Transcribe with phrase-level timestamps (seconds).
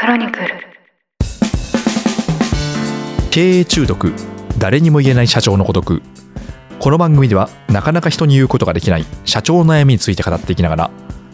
[0.00, 0.46] クロニクル。
[3.32, 4.12] 経営中毒。
[4.56, 6.02] 誰にも言えない社長の孤独。
[6.78, 10.90] この番組ではなかなか人に言うことができない社長の悩みについて語っていきながら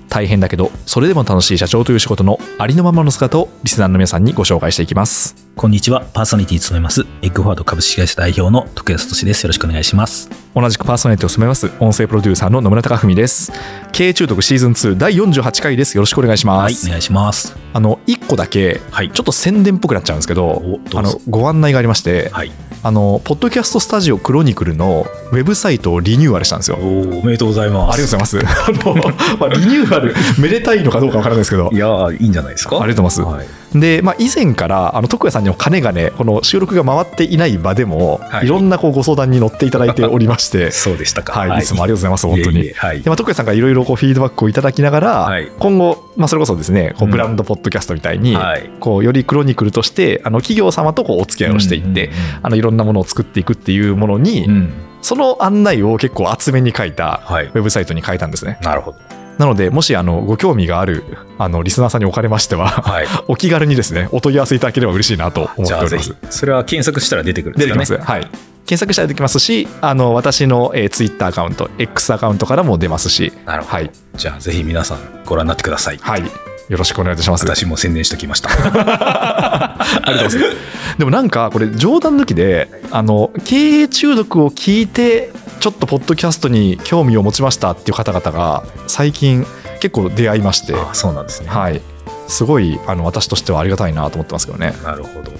[0.08, 5.43] 大変だけどそれでも楽しい社長という仕事のありのままの姿をリスナーの皆さんにご紹介していきます。
[5.56, 6.04] こんにちは。
[6.12, 9.44] パーソナリティに務めます、エッグフォワード株式会社代表の徳安俊です。
[9.44, 10.28] よろしくお願いします。
[10.52, 13.50] 同じくパーソナリティを務めます音声プロデューサーの野村貴文です
[13.90, 17.56] 経営中毒シーズン2第48回ですよろしくお願いしまはい、す、お願いします。
[17.72, 19.10] あの1個だけはい。
[19.10, 22.52] ちょっと宣伝っぽくなっちゃうんですけどおどあのご案内がありまして、はい。
[22.82, 27.94] あのポッドキャストスタジオクロニクルのウェブサイトをリニューアルしたんですよおーおめでとうございます。
[27.94, 28.60] ありがとうございます。
[28.68, 31.70] あの、まあ、リニューアル、めでたいのかどうかわからないですけど。
[31.72, 32.80] いやー、いいんじゃないですか。
[32.80, 33.63] ありがとうございますはい。
[33.74, 41.38] で、まあ、以前から、あの、徳谷さんにもかねがね、この収録が回っていない場でも、はいい、ろんなこうご相談に乗っていただいておりまして、 そうでしたか。
[41.38, 42.58] はい、いつもありがとうございます、本当に。
[42.58, 43.10] いえいえはいで。
[43.10, 54.72] まあ、徳谷さんがいろいろこうフィードバックをいただきながら、はい今後、まあ、それこそですね、こううんブランドポッドキャストみたいに、はいこうよりクロニクルとしてあの企業様とこうお付き合いをしていって、うんうんあのいろんなものを作っていくっていうものに、うんうん。
[55.02, 57.50] その案内を結構厚めに書いたはいウ。
[57.50, 58.58] ェブサイトに変えたんですね。
[58.62, 59.13] なるほど。
[59.38, 61.04] なので、もしあのご興味がある
[61.38, 63.06] あのリスナーさんにおかれましては、はい。
[63.28, 67.80] お気軽にですね、お問い合わせいただければ嬉しいなと思っじゃあぜひております。、それは検索したら出てくるんですかね。
[67.80, 68.10] 出てきます。
[68.10, 68.20] はい。
[68.66, 73.76] 検索したら出てきますし、あの私の、えー、ツイッターアカウント、X アカウントからも出ますし、なるほど。
[73.76, 73.90] はい。
[74.16, 75.98] じゃあぜひ皆さんご覧になってください。
[76.00, 76.22] はい。
[76.68, 77.44] よろしくお願いいたします。
[77.44, 78.48] 私も宣伝しておきました。
[78.56, 79.76] あ
[80.06, 80.56] りがとうございます。
[80.98, 89.46] でもなんかこれ冗談抜きであの経営中毒を聞いてちょっとポッドキャストに興味を持ちましたっていう方々が最近
[89.80, 91.48] 結構出会いまして、あそうなんですね。
[91.50, 91.82] はい、
[92.28, 94.74] すごいあの私としてはありがたいなと思ってますけどね。
[94.84, 95.32] なるほど。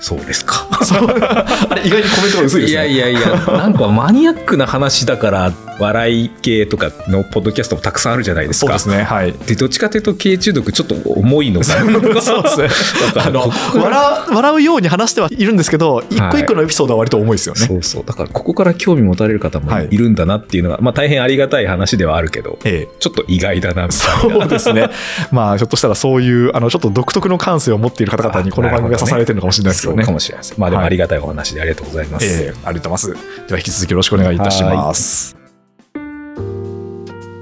[0.00, 0.66] そうですか。
[1.84, 2.88] 意外にコメントが薄いですね。
[2.88, 8.78] いやいやいや、なんかマニアックな話だから、笑い系とかのポッドキャストもたくさんあるじゃないですか。
[8.78, 9.02] そうですね。
[9.02, 9.32] はい。
[9.32, 12.20] で、どっちかというと、経営中毒ちょっと重いのかな。
[12.20, 12.68] そうですね。
[13.16, 17.60] あの笑う笑うように話してはいるんですけど、一個一個のエピソードは割と重いですよね。
[17.66, 18.04] そうそう。
[18.04, 24.40] だから、ここから興味持たれる方もはいいるんだなっていうのが、まあ大変ありがたい話ではあるけど、ええちょっと意外だな、みたいな。
[24.40, 24.90] そうですね。
[25.32, 30.02] まあ、ひょっとしたらそういう、あの、ちょっと独特の感性を持っている方々にこの番組が刺されてるのかもしれないですけどね。
[30.02, 30.54] そうかもしれないです。
[30.58, 32.26] まあでもありがたいお話でありがとうございます。
[32.26, 33.46] ええありがとうございます。
[33.48, 35.39] では引き続きよろしくお願いいたします。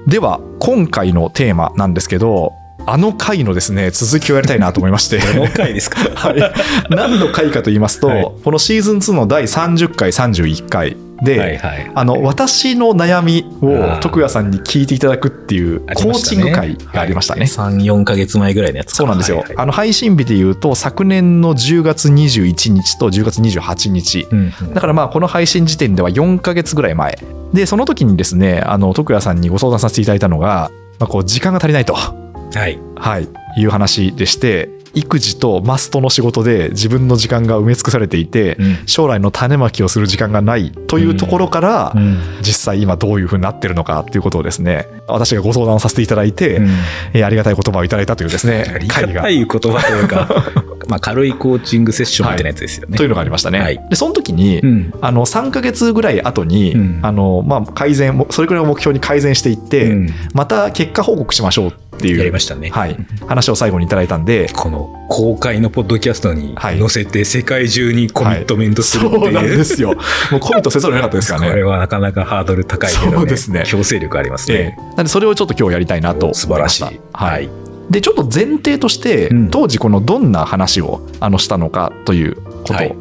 [0.08, 2.54] では、今回のテーマなんですけど、
[2.86, 5.19] あの回のですね、続きをやりたいなと思いまして。
[5.19, 6.00] どの回ですか？
[6.14, 6.41] はい、
[6.88, 8.24] 何の回かと言いますと、はい。
[8.42, 11.90] このシーズン2の第30回、31回で、はいはい。
[11.94, 14.00] あの私の悩みあをー。
[14.00, 17.44] 徳谷さんに聞いていただくっていうあコーチング会がありましたね。
[17.44, 18.96] 3、4ヶ月前ぐらいのやつか。
[18.96, 19.56] そうなんですよ、はいはい。
[19.58, 24.74] あの配信日で言うと昨年の10月21日と10月28日、うんうん。
[24.74, 27.18] だからまあこの配信時点では4ヶ月ぐらい前。
[27.52, 32.14] でその時にですねあの徳谷さんにご相談させていただいたのが、まあ、こう時間が足りないと、は
[32.68, 32.78] い。
[32.96, 33.28] はい、
[33.58, 38.87] いう話でして育児とマストの仕事で自分の時間が埋め尽くされていて、うん。
[38.87, 42.19] 将来の種まきをする時間がないというところから、うん。
[42.41, 46.69] 実際今どういうふうになってるのかっていうことをですね私がご相談をさせていただいて、うん。
[47.15, 50.44] えーありがたい言葉をいただいたというですねあり会ががたい 言葉というか、
[50.88, 52.97] まあ軽いコーチングセッションみたいなやつですよね。
[52.97, 53.06] とい。
[53.06, 53.60] うのがありましたね。
[53.60, 53.81] はい。
[53.91, 54.94] でその時に、うん。
[55.00, 57.00] あの3ヶ月ぐらい後に、うん。
[57.03, 60.10] あのまあ、改善もそれくらいを目標に改善していって、うん。
[60.32, 62.70] また結果報告しましょうっていうやりましたね。
[62.70, 64.50] はい、話を最後にいただいたんで。
[64.53, 69.56] この公開のポッドキャストにはい載せて世界中にコミットメントするってそうなんいう。
[69.56, 69.94] ですよ。
[70.31, 71.50] もうコミットせざるを得なかったですからね。
[71.50, 74.78] これはなかなかハードル高いけど、ね、そうですね強制力ありますええね。
[74.97, 77.00] なんでそれをちょっと今日やりたいなと素晴らしい。
[77.12, 77.48] はい
[77.91, 82.94] でちょっと前提として、うん当時このどんな話をあのしたのかということはい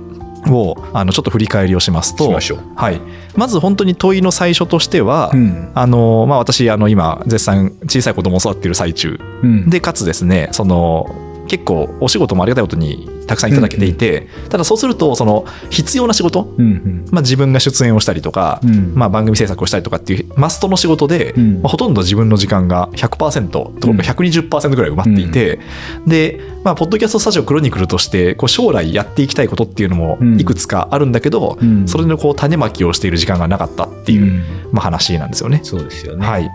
[0.52, 2.30] を、あのちょっと振り返りをしますと。
[2.76, 3.02] はい、
[3.36, 5.72] まず本当に問いの最初としては、うん。
[5.74, 9.70] あのまあ、私あの今絶賛小さい子供を育っている最中うん。
[9.70, 11.06] でかつですねその
[11.48, 17.06] 結構お仕事もありがたいことにたくさんいただけていて、ただそうするとその必要な仕事、うんうん。
[17.12, 18.94] まあ、自分が出演をしたりとか、うん。
[18.96, 21.62] まあ、番組制作をしたりとかっていうマストの仕事で、うん。
[21.62, 25.60] まあ、ほとんど自分の時間が100%とか120%ぐらい埋まっていて、
[26.06, 30.40] で、まあ、ポッドキャストスタジオクロニクルとしてこう将来やっていきたいことっていうのもうん。
[30.40, 31.88] いくつかあるんだけど、うん。
[31.88, 34.44] それのこう種まきをしている時間がなかったっていう、うん。
[34.72, 35.62] まあ、話なんですよね。
[35.64, 36.26] そうですよね。
[36.26, 36.50] はい、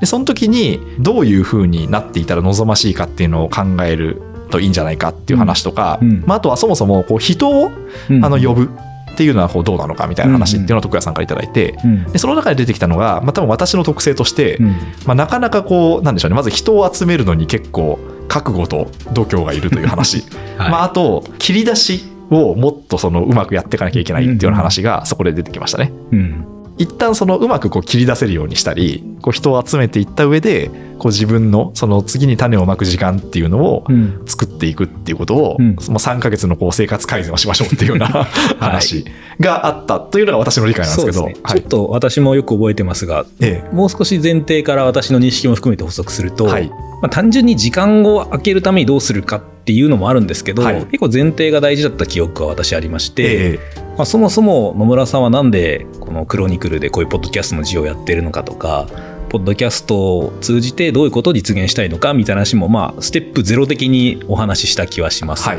[0.00, 6.10] でその時にどういうふうになっていたら望ましいかっていうのを考えるといいんじゃないかっていう話とか、うん。
[6.10, 6.24] うん。
[6.26, 7.70] まあ、あとはそもそもこう人を
[8.10, 8.24] うん。
[8.24, 8.70] あの呼ぶ
[9.12, 12.04] っていうのはこうどうなのかみたいな話っていうのを徳谷さんから頂いただいて、うん。
[12.12, 14.68] でその中で出てきたのが、まあ、多分私の特性として、うん。
[15.06, 17.98] まあ、なかなかこうなんでしょうねまず人を集めるのに結構
[18.28, 20.24] 覚悟と度胸がいるという話、
[20.56, 20.70] はい。
[20.70, 25.92] まあ、あと切り出しをもっとそのうまくやっていかなきゃいけないっていうような話がそこで出てきましたね。
[26.12, 26.44] うん。
[26.78, 34.22] 一旦そのうまくこう切り出せるようにしたりこう人を集めていった上でこう自分のその次に種をまく時間っていうのをうん。
[34.26, 35.76] 作っていくっていうことを、うん。
[35.78, 38.06] その3ヶ月のこう生活改善をしましょうっていうような
[38.58, 39.04] 話
[39.40, 41.36] があったというのが私の理解なんですけど、ね。
[41.42, 41.60] はい。
[41.60, 46.68] ちょっと私もよく覚えてますが、えもう少し前提から私の認識も含めて補足すると、はい。
[47.00, 50.84] まあ、単純に時間を空けるためにどうするかっていうのもあるんですけど、はい。
[50.86, 53.58] 結構前提が大事だった記憶が私ありまして、え
[53.98, 58.86] まあ、そもそも野村さんはなんでこのクロニクルでこういうポッドキャストの事をやってるのかとか
[59.28, 65.48] ポッドキャストを通じてどういうことを実現したいのかみたいな話もまあステップゼロ的にお話しした気はします。
[65.48, 65.58] はい。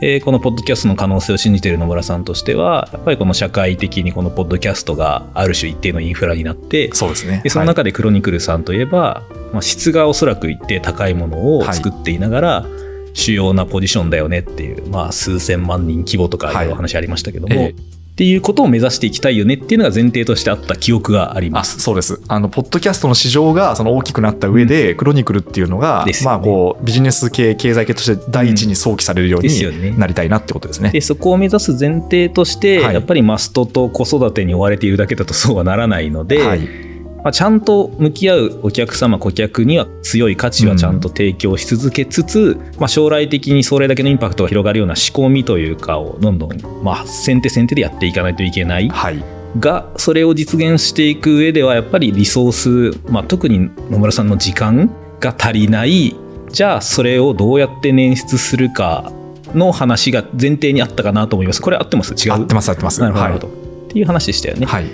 [0.00, 7.40] えーこのポッドキャストの可能性を信じている野村さんとしてはやっぱりこの社会的にこのポッドキャストがある種一定のインフラになってそうですね。
[7.42, 12.66] でその中でクロニクルさんといえば、まあ、質がおそらく一定高いものを作っていながら、
[13.14, 21.78] 主要なポジションだよねっていう、まあ、数千万人規模とかいうお話ありましたけども、ええっていうことを目指していきたいよねっていうのが前提としてあった記憶がありまあす。
[21.78, 22.20] そうです。
[22.26, 26.12] あのポッドキャストの市場がその大きくなった上で、クロニクルっていうのが、ね。
[26.24, 30.90] まあこうビジネス系経済系として第一に想起されるようになりたいなってことですね。
[30.90, 32.94] でそこを目指す前提として、はい。
[32.94, 36.87] やっぱりマストと子育てに追われているだけだとそうはならないので、はい
[37.18, 46.50] まあ、ちゃんと向き合うお客様顧客には強い価値はちゃんと提供し続けつつ、まあ、将来的にそれだけのインパクトが広がるような仕込みというかをどんどん、
[46.82, 48.88] まあ、先手先手でやっていかないといけない。
[48.88, 49.22] はい。
[49.58, 56.14] がそれを実現していく上ではやっぱりリソース、まあ、特に野村さんの時間が足りない
[56.50, 59.10] じゃあそれをどうやって捻出するか
[59.54, 61.62] の話が前提にあったかなと思います。
[61.62, 62.12] これ合ってます？
[62.14, 62.34] 違う？
[62.34, 63.00] 合ってます合ってます。
[63.00, 63.24] なるほど。
[63.24, 63.50] なるほど、っ
[63.88, 64.66] ていう話でしたよね。
[64.66, 64.86] はい、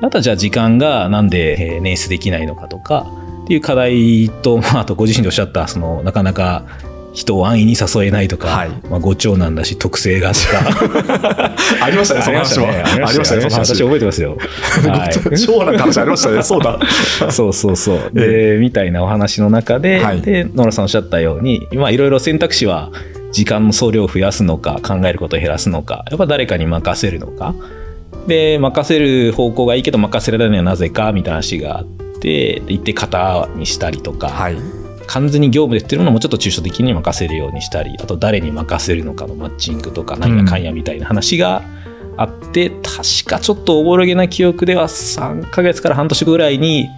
[0.00, 3.06] あとはじゃあ時間がなんでえー捻出できないのかとか
[3.44, 6.64] っていう課題と、 まあ、あとご自身でおっしゃったそのなかなか
[7.14, 10.40] 人を安易に誘えないとか、はいまあ、ご長男だし特性がと
[10.88, 12.68] か ありましたね、その話も。
[12.68, 13.40] ありましたね。
[13.42, 13.74] その話。
[13.74, 14.36] 私覚えてますよ。
[14.86, 16.78] はい超なんて話ありましたね、そうだ。
[17.30, 18.10] そうそうそう。
[18.12, 22.90] で、みたいなお話の中で、はいで、野村さんおっしゃったように、まあいろいろ選択肢は、
[23.32, 27.54] 時間の総量を増やすのか、考えることを減らすのか、やっぱ誰かに任せるのか。
[28.26, 34.56] で、任せる方向がいいけど、任せられないのはなぜか、みたいな話があって、で一定型にしたりとか、はい。
[35.06, 41.62] 完全に業務でっていうのもちょっと抽象的に任せるようにしたりあと誰に任せるのかのマッチングとか何やかんやみたいな話が
[42.16, 46.88] あって、確かちょっとおぼろげな記憶では3ヶ月から半年後ぐらいに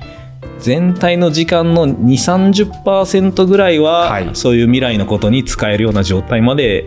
[0.58, 2.04] 全体の時間の2
[2.52, 6.86] 3 0ぐらいは、はいそういう未来のことに使えるような状態まで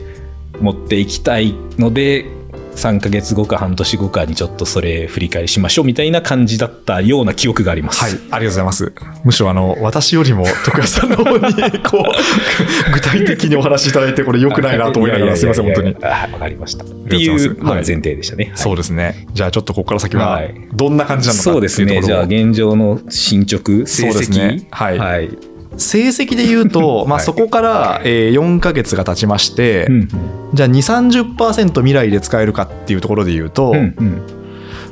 [0.60, 2.26] 持っていきたいので
[2.76, 8.02] 3ヶ月後か半年後かにちょっとそれ振り返りしましょうみたいな感じだったような記憶があります。
[8.02, 8.94] はい、ありがとうございます。
[9.24, 11.54] むしろあの私よりも徳谷さんの方に
[11.84, 15.96] こう具体的にお話しいただいてこれ良くないなと思いながらすみません本当に。
[16.02, 16.84] あわかりました。
[16.84, 18.46] っていうのが前提でしたね。
[18.46, 19.28] はいそうですね。
[19.34, 22.02] じゃあちょっとここから先ははいどんな感じなのかそうっていうところをですね。
[22.02, 24.38] じゃあ現状の進捗、成績。
[24.38, 25.30] ねはいはい。
[25.78, 30.08] 成績で言うと、 まあ、はいそこから、えー4ヶ月が経ちまして、うん。
[30.54, 34.22] じゃあ2 3 0未来で使えるかっていうところで言うと、うんうん。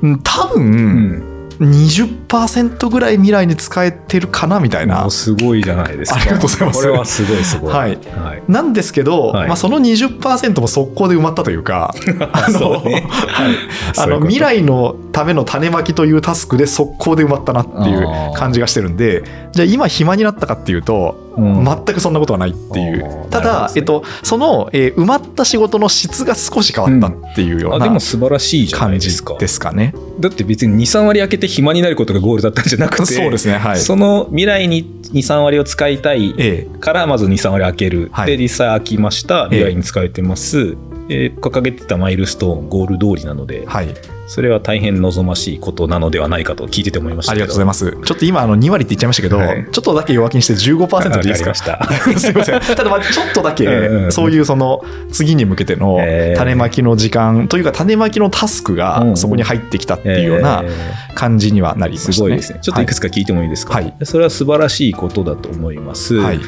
[0.02, 1.24] うん多う分、ん
[1.62, 5.08] 20%ぐらい未来に使えてるかなみたいな。
[5.12, 6.20] すごいじゃないですか。
[6.20, 6.80] ありがとうございます。
[6.82, 7.72] これはすごいすごい。
[7.72, 7.90] はい。
[7.92, 8.44] はい。
[8.48, 9.48] なんですけど、はい。
[9.48, 11.94] まあ、その20%も速攻で埋まったというか、
[12.34, 13.04] あのはい。
[13.96, 23.28] あの未来のための種まきというタスクで速攻で埋まったなっていう感じがしてるんで、じゃあ今暇になったかっていうと、うん全くそんなことはないっていう。
[23.30, 29.38] ただ、ねえっと、その、えー埋まった仕事の質が少し変わったっていうようあなでも素晴らしい感じですか。
[29.38, 29.94] ですかね。
[30.20, 33.58] だって別に2、3割開けて暇になることがゴールだったんじゃなくて、 そうですね。
[33.58, 33.80] はい。
[33.80, 38.10] その未来に2、3割を使いたいえからまず2、3割開ける。
[38.12, 39.46] はいで、実際開きました。
[39.46, 40.76] 未来に使えてます。
[41.10, 43.88] えー掲げてたマイルストーン、ゴール通りなのでえ、はい。
[44.34, 47.92] それは大変望ましいことなのではないかと聞いてて思いましたありがとうございまます。
[47.92, 51.54] ちょっと今、あの、2割って言っちゃいましたけど、はいちょっとだけ弱気にして15%でいいですか？
[51.54, 51.84] した。
[52.18, 52.62] すいません。
[52.62, 60.70] ただまあちょっとだけそういうその次に向けてのえー種まきの時間というか種まきのタスクがんそこに入ってきたっていうようなえ
[61.14, 62.14] 感じにはなりーましたね。
[62.16, 62.60] すごいですね。
[62.62, 66.16] ちょっといくつか聞いてもいいですか、はいそれは素晴らしいことだと思います。
[66.16, 66.40] はい。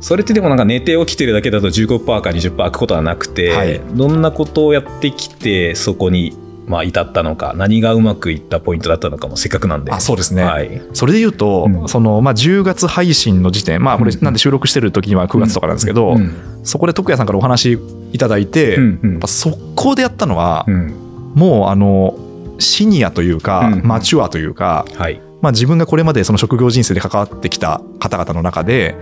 [0.00, 9.92] それってでもなんか寝て起きてるだけだと15%か20%開くことはなくて、はいどんなことをやってきてそこにまあ至ったのか何がうまくいったポイントだったのかもせっかくなんで。
[9.92, 10.44] あそうですね。
[10.44, 10.82] はい。
[10.92, 11.88] それで言うと、うん。
[11.88, 16.34] そのまあ10月配信の時点、まあこれうんなんで収録してる時には9月とかなんですけど、うん。
[16.62, 17.78] そこで徳谷さんからお話
[18.12, 19.10] いただいて、うんうん。
[19.12, 21.32] やっぱ速攻でやったのは、うん。
[21.34, 22.18] もうあの
[22.58, 25.20] シニアというか、うんマチュアというか、はい。
[25.40, 28.96] まあ、自分がこれまでその職業人生で関わってきた方々の中で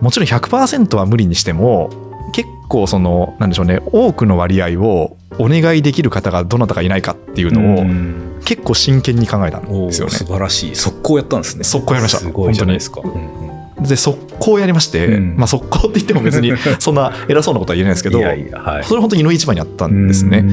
[0.00, 8.26] もちろん100%は無理にしても結構そのなんでしょうね多くの割合をお願いできる方がどなたかいないかっていうのをうん。
[8.44, 10.12] 結構真剣に考えたんですよね。
[10.12, 10.74] 素晴らしい。
[10.74, 11.64] 速攻やったんですね。
[11.64, 12.18] 速攻やりました。
[12.18, 13.84] すごいじゃないですか、うんうん。
[13.84, 15.36] で速攻やりまして、うん。
[15.36, 18.48] まあ速攻って言っても別に そんな偉そうなことは言えないですけどはい。
[18.84, 20.44] それ本当にの一番にあったんですね。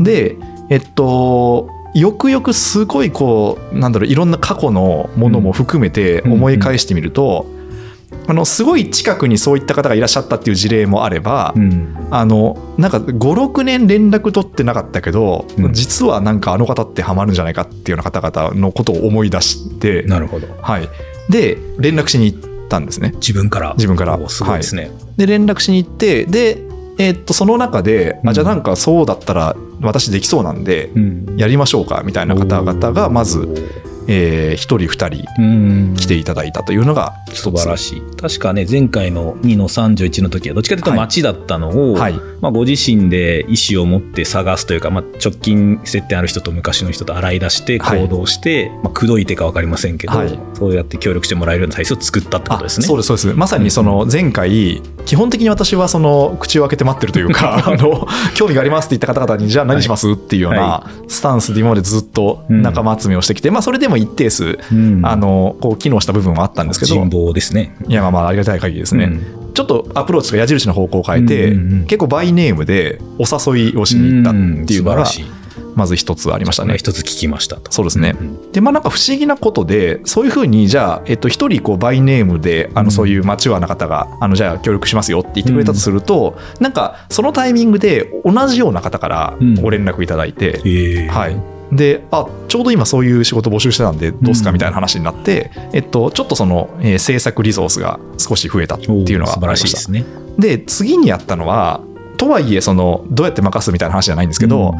[0.00, 0.36] で
[0.68, 7.46] えっとよくよくすごいこうなんだろういろんな過去のものも含めて思い返してみると、
[8.26, 12.08] あのすごい近くにそういった方がいらっしゃったっていう事例もあれば、うん。
[12.10, 15.72] あのなんか56年連絡取ってなかったけど、うん。
[15.72, 20.46] 実はなんかあの方ってハマるんじゃないかっていうような方々のことを思い出して、なるほど。
[20.60, 20.88] はい、
[21.28, 23.12] で連絡しに行ったんですね。
[23.14, 23.74] 自分から。
[23.74, 24.16] 自分から。
[24.16, 26.62] おすごいですね、で連絡しに行ってで、
[26.98, 28.28] えーっとその中で、うん。
[28.30, 31.34] あじゃあなんかそうだったら私できそうなんでうん。
[31.36, 33.48] やりましょうかみたいな方々がまず、
[34.08, 35.94] え1人2人うん。
[35.96, 38.02] 来ていただいたというのが素晴らしい。
[38.16, 42.14] 確かね前回の2の31の時はどっちかというとはい街だったのを、はい。
[42.40, 48.00] まあ、ご自身で意思を持って探すというか、まあ、直近接点ある人と昔の人と洗い出してはい。
[48.00, 50.38] 行動して、まあ、口説いてか分かりませんけど、はい。
[50.54, 52.84] そうやって協力してもらえるような体制を作ったってことですね。
[52.84, 53.34] あそうですそうです。
[53.34, 65.04] まさにその前回基本的に私はその口を開けて待ってるというかあの興味がありますって言った方々にじゃあ何しますっていうようなはスタンスで今までずっと仲間集めをしてきて、まあそれでも一定数うん。
[65.04, 67.74] あのこう機能した部分はあったんですけど人望ですね。
[67.88, 69.08] いやまあまあありがたい限りですね、う
[69.50, 69.52] ん。
[69.54, 71.86] ちょっとアプローチとか矢印の方向を変えて、うんうんうん。
[71.86, 75.04] 結構バイネームでお誘いをしに行ったっていうのが
[75.74, 76.76] まず一つありましたね。
[76.76, 77.56] 一つ聞きました。
[77.56, 77.72] と。
[77.72, 78.12] そうですね。
[78.12, 82.86] んでまあなんか不思議なことでそういうふうにじゃあえっと一人こうバイネームであうん。
[82.86, 89.54] のそういうマチュアな方があのじゃあ協力しますよって言ってくれたとすると、なんかそのタイミングで同じような方からうん。
[89.54, 91.36] ご連絡いただいて、へえはい、
[91.72, 100.04] であちょうど今そういう仕事募集してたんでどうすかうんみたいな話になって、えっと、ちょっとその、えー制作リソースが少し増えたっていうのが素晴らありまししいですね。
[100.66, 101.80] 次にやったのは
[102.22, 104.74] とはいえそのどうやって任すみたいな話じゃないんですけど、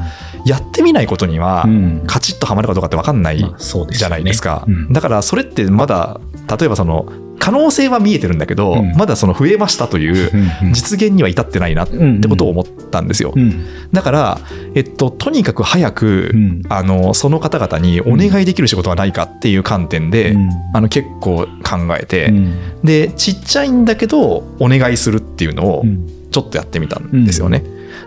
[0.46, 2.04] やってみないことには、うん。
[2.06, 3.98] カチッとはまるかどうかって分かんないまあそうですよね。
[3.98, 4.92] じゃないですか、うん。
[4.92, 6.20] だからそれってまだ
[6.56, 8.92] 例えばその可能性は見えてるんだけど、うん。
[8.92, 13.66] まだその増えましたといううんうん実現には至ってないなってことを思ったんですよ、うん。
[13.92, 14.38] だから、
[14.76, 16.62] えっと、とにかく早く、うん。
[16.68, 20.50] あのその方々にお願いできる仕事はないかっていう観点で、うん。
[20.72, 22.54] あの結構考えて、うん。
[22.84, 26.06] でちっちゃいんだけどお願いするっていうのをうん。
[26.30, 27.62] ちょっとやってみたんですよね。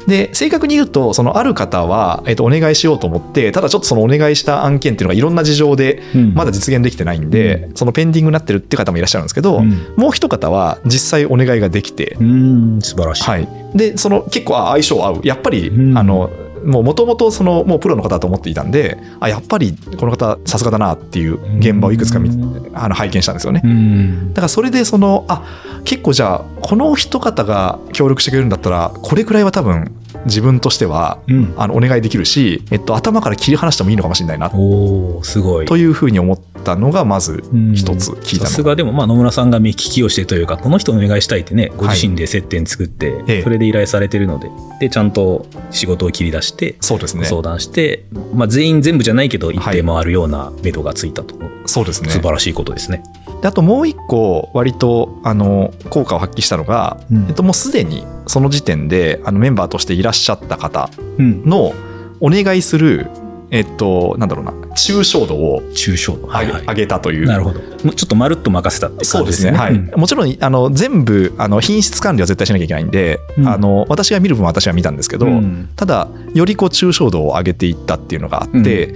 [0.08, 6.34] で正確に言うとそのある方は、えっと、お願いしようと思ってただちょっとそのお願いした案件っていうのがいろんな事情でうん。
[6.34, 9.94] まだ実現できてないんで、そのペンディングになってるっていう方もいらっしゃるんですけど、うん。
[9.96, 13.24] もう一方は実際お願いができて、うん素晴らしい。
[13.24, 15.22] はい、でその結構あ相性合う。
[15.24, 15.98] やっぱり、うん。
[15.98, 16.30] あの
[16.66, 23.62] もともとそのもうプロの方だと思っていたんであやっぱりこの方さすがだなっていう現場をいくつか見うんあの拝見したんですよね。
[23.64, 25.44] うんだからそれでそのあ
[25.86, 29.92] 結構じゃあこの一方が協力してくれるんだったらこれくらいは多分
[30.26, 31.54] 自分としてはうん。
[31.58, 34.52] あのお願いできるし、えっと、頭から切り離してもいいのかもしれないな。
[34.54, 35.66] おおすごい。
[35.66, 37.44] というふうに思ったのがまず
[37.74, 43.44] 一つ聞いたのさすがでも、まあ、野村さんが目利きをしてというか、この人お願いしたいってね、ご自身で接点作って、ええ。
[43.44, 47.26] それで依頼されてるので、で、ちゃんと仕事を切り出して、そうですね。
[47.26, 52.10] 相談して、まあ、全員全部じゃないけど、一定回るような目処がついたと、そうですね。
[52.10, 53.04] 素晴らしいことですね。
[53.42, 61.44] であともう一個割とあの効果を発揮したのが、うんえっと、もうすでにその時点であのメンバーとしていらっしゃった方うん。
[61.46, 61.74] の
[62.22, 63.10] お願いする
[63.52, 66.28] えっとなんだろうな抽象度を抽象度。
[66.28, 67.60] 上げ,、上げたというなるほど。
[67.94, 69.52] ちょっとまるっと任せたってそうですすね。
[69.52, 78.96] ねはいうんもちろんあの全部あの品質管理は絶対しなきゃいけないんで、うんあの私が見る分は私は見たんですけど、うんただよりこう抽象度を上げていったっていうのがあって、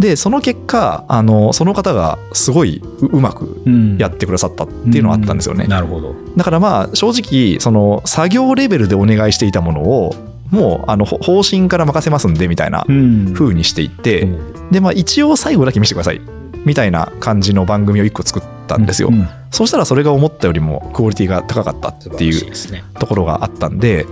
[0.00, 5.66] でその結果あのその方がすごいううまくうんやってくださったっていうのがあったんですよね。
[5.66, 6.14] なるほど。
[6.36, 10.14] だからまあ正直その作業レベルでお願いしていたものを
[10.50, 16.20] もうあのほ方針から任せますんでみたいなうん風にしていって、うんでまあ一応最後だけ見せてください
[16.64, 19.08] みたいな感じの番組を一個作ったんですよ。
[19.08, 22.52] うんそうしたらそれが思ったよりもクオリティが高かった素っていう。
[22.98, 24.06] ところがあったんで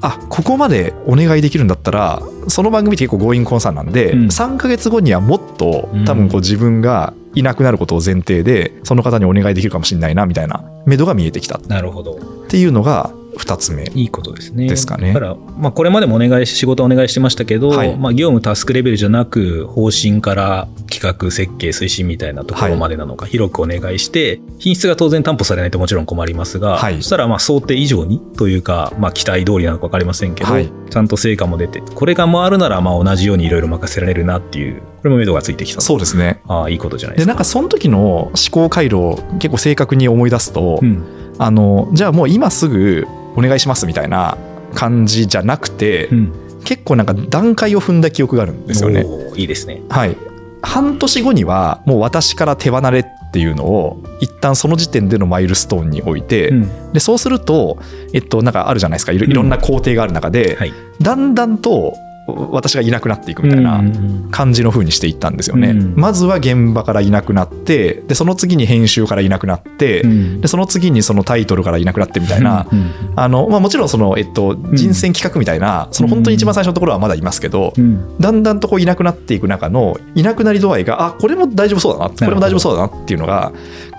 [0.00, 4.26] あここまでお願いできるんだったらその番組って結構ゴーイングコンサーなんで、うん。
[4.26, 11.58] 3ヶ月後にはもっと多分こう自分がいなくなることを前提でその方にお願いできるかもしれないなみたいな目処が見えてきた。
[11.58, 12.18] っなるほど。
[12.48, 13.84] ていうのが2つ目。
[13.94, 14.68] いいことですね。
[14.68, 35.80] ですかねだから、まあ、これまでもお願いし、仕事お願いしてましたけど、はいまあ、業務タスクレベルじゃなく、方針から企画、設計、推進みたいなところまでなのか、広くお願いして、品質が当然担保されないともちろん困りますが、はいそしたら、まあ、想定以上にというか、まあ、期待通りなのか分かりませんけど、はいちゃんと成果も出て、これが回るなら、まあ、同じようにいろいろ任せられるなっていう、これも目処がついてきた。
[35.80, 37.24] そうですねああ、いいことじゃないでか。
[37.24, 41.04] ですなんかその時の思考回路を結構正確に思い出すと、うん。
[41.38, 44.36] あのじゃあもう今すぐお願いしますみたいな
[44.74, 46.32] 感じじゃなくて、うん。
[46.64, 49.04] 結構なんか段階を踏んだ記憶があるんですよね。
[49.36, 49.82] いいですね。
[49.88, 50.16] はい。
[50.62, 57.78] 半年後にはもう私から手離れっていうのを一旦その時点でのマイルストーンに置いて、うんでそうすると、
[58.14, 61.94] えっと、なんかあるじゃないですかいろいろんな工程がある中で、はいだんだんと
[62.26, 65.68] 私がいなくなっていくみたいなうんうん感じの風にしていったんですよね。
[65.68, 65.94] うん。
[65.96, 70.40] まずは現場からいなくなってでその次に編集からいなくなって、うん。
[70.40, 78.18] でその次にそのタイトルからいなくなってみたいな、うんあのまあ、もちろんその、えっと、人選企画みたいな、その本当に一番最初のところはまだいますけど、うん。
[78.18, 83.52] だんだんとこういなくなっていく中のいなくなり度合いがあこれも大丈夫そうだなこれも大丈夫そうだなっていうのが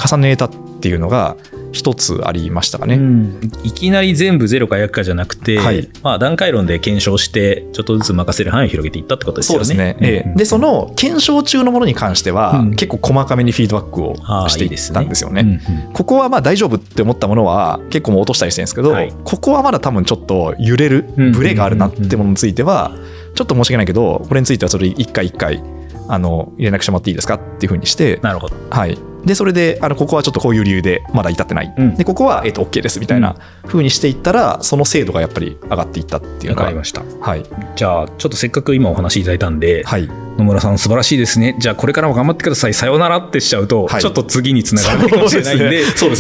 [0.04, 1.38] 重ねたっていうのが
[1.78, 2.96] 一つありましたかね。
[2.96, 3.52] うん。
[3.64, 5.88] いきなり全部ゼロか100かじゃなくて、はい。
[6.04, 9.66] まあ、段階論で検証してちょっとずつ任せる範囲を広げていったってことですよね。
[9.66, 10.34] そうですね、ええ。
[10.36, 12.76] でその検証中のものに関しては、うん。
[12.76, 14.16] 結構細かめにフィードバックを
[14.50, 15.42] していったんですよね。
[15.42, 15.78] いいですね。
[15.78, 15.94] うんうん。
[15.94, 19.14] ここはまあ大丈夫って思ったものは結構もう落としたりしてるんですけど、はい。
[19.24, 22.92] ここはまだ多分ちょっと揺れるうんブレがあるなってものについては
[23.36, 25.62] ちょっと申し訳ないけどこれについてはそれ一回一回
[26.10, 28.56] あの連絡してもらっていいですかっていうふうにして、なるほど。
[28.70, 31.96] はい、でそれであのここはちょっとこういう理由でまだ至ってない、うん。
[31.96, 37.04] でここは、えっと OK ですみたいなふうにしていったらその精度がやっぱり上がっていったっていうのがわかりました。
[37.20, 37.44] はい。
[37.76, 40.10] じゃあ、ちょっとせっかく今お話いただいたんで、はい。
[40.38, 41.56] 野村さん素晴らしいですね。
[41.60, 42.74] じゃあこれからも頑張ってください。
[42.74, 44.02] さようならってしちゃうと、はい。
[44.02, 46.16] ちょっと次につながらないかもしれないんで、せ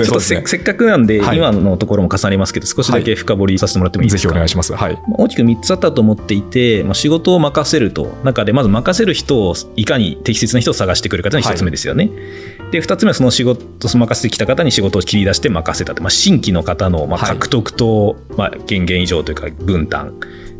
[0.45, 1.37] せっかくなんで、はい。
[1.37, 4.73] 今のところも重なりますけど、少しだけ深掘りさせてもらってもいいですか、ぜひお願いします。
[4.73, 4.93] はい。
[4.93, 12.09] まあ大きく3つあったと思っていて、まあ、仕事を任せると中でまず任せる人をいかに適切な人を探してくるかというのが1つ目ですよね。
[12.71, 17.38] で2つ目はその仕事を任せてきた方に仕事を切り出して任せたと、まあ、新規の方のまあはい。
[17.38, 20.19] 獲得と、まあ、減減以上というか分担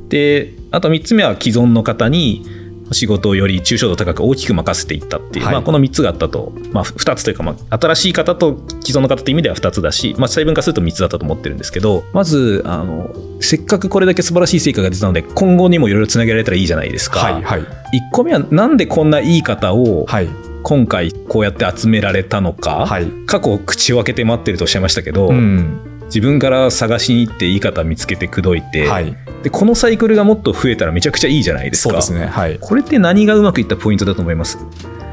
[0.10, 2.46] であと3つ目は既存の方に
[2.92, 5.54] 仕事をより抽象度高く大きく任せていったっていう、はい。
[5.56, 17.62] まあ、この3つがあったと、まあ、2つというか、まあ、新しい方と既存の方という意味では2つだし、まあ、細分化すると3つだったと思ってるんですけどまずあのせっかくこれだけ素晴らしい成果が出たので今後にもいろいろつなげられたらいいじゃないですか、はいはい。
[17.62, 17.66] 1
[18.14, 23.08] 個目はなんでこんないい方をはい今回こうやって集められたのか、はい。
[23.26, 26.02] 過去口を開けて待ってるとおっしゃいましたけど、うん。
[26.08, 29.16] 自分から探しに行っていい方見つけて口説いて、はい。
[29.44, 32.02] でこのサイクルがもっと増えたらめちゃくちゃいいじゃないですか。
[32.02, 32.26] そうですね。
[32.26, 32.60] はい。
[32.60, 34.58] これって何がうまくいったポイントだと思います？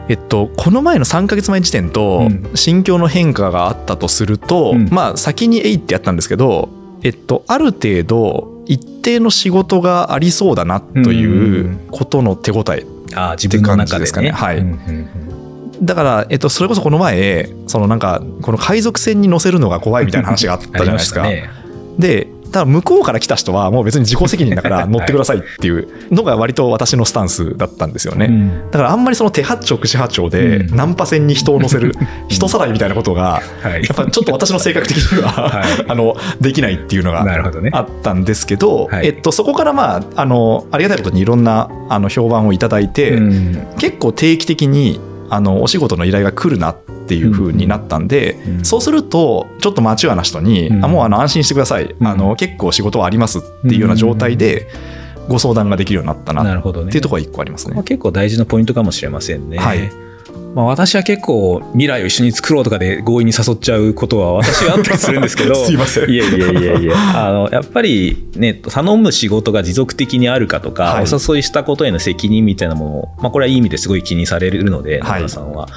[0.08, 2.50] えっと、この前の3か月前時点とうん。
[2.56, 4.88] 心境の変化があったとすると、うん。
[4.90, 6.68] まあ先に「えい」ってやったんですけど、
[7.04, 12.84] えっと、ある程度一定の仕事がありそうだなということの手応えっ
[13.36, 14.32] て感じですかね。
[14.32, 14.58] はい。
[14.58, 14.74] うんうんう
[15.30, 15.34] ん
[15.84, 21.22] だから、えっと、それこそこの前そのなんかこの海賊船に乗せるのが怖いみたいな話があったじゃないですか。
[21.22, 21.50] ね。
[21.98, 28.26] でただ向こうから来た人はもう別に自己責任だから乗ってくださいっていうのが割と私のスタンスだったんですよね。
[28.26, 28.70] うん。
[28.70, 30.76] だからあんまりその手八丁口八丁でうん。
[30.76, 31.96] ナンパ船に人を乗せる
[32.30, 33.82] 人さらいみたいなことがはい。
[33.82, 35.84] やっぱちょっと私の性格的には、 はい。
[35.88, 37.26] あのできないっていうのが
[37.72, 39.06] あったんですけど、はい。
[39.08, 43.66] えっと、そこからまああのありがたいことにいろんなあの評判をいただいて、うん。
[43.78, 45.00] 結構定期的に
[45.34, 48.64] あのお仕事の依頼が来るなっていう風になったんで、うん。
[48.64, 50.84] そうするとちょっとマチュアな人に、うん。
[50.84, 52.06] あもうあの安心してください、うん。
[52.06, 54.68] あの結構仕事はありますっていうような状態で
[55.28, 57.74] ご相談ができるようになったなっなるほどねていうところが一個ありますね。
[57.74, 59.58] まあ、結構大事なポイントかもしれませんね。
[59.58, 60.03] はい
[60.54, 65.54] まあ、私は結構未来を一緒に作ろうとかで強引に誘っちゃうことは私はあったりするんですけど。
[65.66, 66.10] すいません。
[66.10, 66.94] いやいやいやいや
[67.26, 71.04] あのやっぱりね頼む仕事が持続的にあるかとか、はい。
[71.04, 75.22] お誘いしたことへの責任みたいなものを、まあ、これはいい意味ですごい気にされるのではい。
[75.22, 75.68] 野田さんは。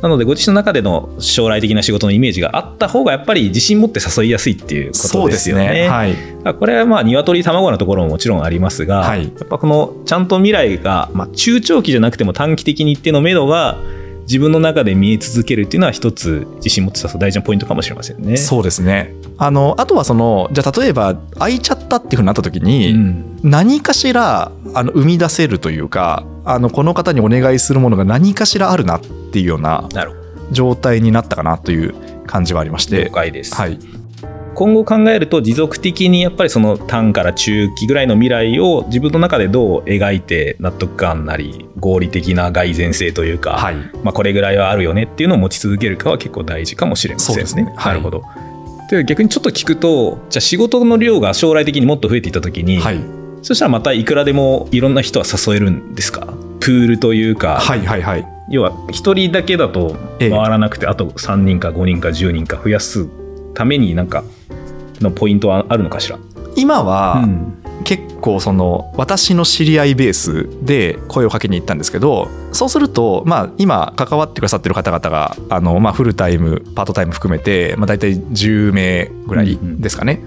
[0.00, 5.88] なのでご自身の中での将来的な仕事のイメージがあった方がやっぱり自信持って誘いやすいっていうことですよね。
[5.88, 9.24] はい、あこれはまあ鶏卵のところももちろんありますが、はい。
[9.24, 13.76] やっぱこのちゃんと未来が、まあ、中長期じゃなくても短期的に一定の目処が
[14.22, 18.36] 自分の中で見え続けるっていうのは一つ自信持ってた大事なポイントかもしれませんね。
[18.36, 19.14] そうですね。
[19.38, 23.40] あのあとはそのじゃあ例えば空いちゃったっていうふうになった時に、うん。
[23.42, 29.88] 何かしらあの生み出せるというかあのこの方にお願いするものが何かしらあるなっていうような
[30.50, 31.94] 状態になったかなという
[32.26, 33.04] 感じはありまして。
[33.04, 33.78] 了、解です、はい、
[34.54, 47.72] 今後考えると持続的にやっぱりその短から中期ぐらいの未来を自分の中でどう描いて納得感なり合理的な蓋然性というか、はい、まあ、これぐらいはあるよねっていうのを持ち続けるかは結構大事かもしれませんですね。
[47.76, 48.22] はいなるほど。
[48.90, 53.00] で逆にちょっと聞くとじゃあ仕事の量が将来的にもっと増えていった時に、はい、
[53.42, 56.26] そしたらまたいくらでもいろんな人は誘えるんですか？
[56.58, 58.26] プールというか、はい、はい、はい。
[58.50, 63.08] 要は1人だけだとええ回らなくて、あと3人か5人か10人か増やす
[63.54, 64.24] ためになんか
[65.00, 66.18] のポイントはあるのかしら、
[66.56, 67.56] 今は、うん。
[67.84, 80.22] 結構その私の知り合いベースで声をかけに行ったんですけどそうするとまあ今関わってくださってる方々があのまあフルタイムパートタイム含めてまあ大体10名ぐらいですかね、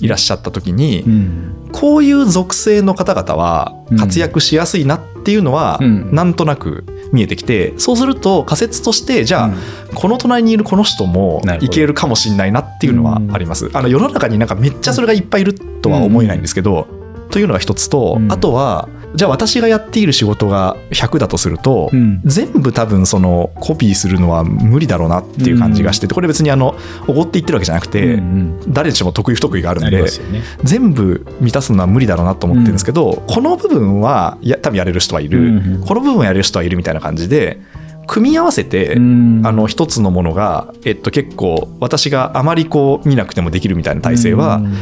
[0.00, 1.68] いらっしゃった時に、うん。
[1.72, 3.98] こういう属性の方々はうん。
[3.98, 6.14] 活躍しやすいなっていうのはうん。
[6.14, 9.54] なんとなく見えてきてそうすると仮説としてじゃあ、うん。
[9.94, 13.70] この隣にいるこの人もいけるかもしれないなっていうのはあります。
[13.72, 16.88] あの世の中になんかめっちゃそれがいっぱいいるとは思えないんですけど、
[17.30, 18.32] というのが一つと、うん。
[18.32, 22.20] あとはじゃあ私がやっている仕事が100だとすると、うん。
[22.24, 26.74] 全部多分そのコピーするのは無理だろうなっていう感じがしててこれ別にあの
[27.06, 30.08] おごって言ってるわけじゃなくて、うん誰にしても得意不得意があるんでね。
[30.62, 37.60] 全部満たすのは無理だろうなと思ってるんですけど、この部分はや多分やれる人はいる、うんこの部分はやれる人はいるみたいな感じで
[38.06, 39.42] 組み合わせて、うん。
[39.44, 44.74] あの一つのものが、えっと、結構私があまりこう見なくてもできるみたいな体制はうん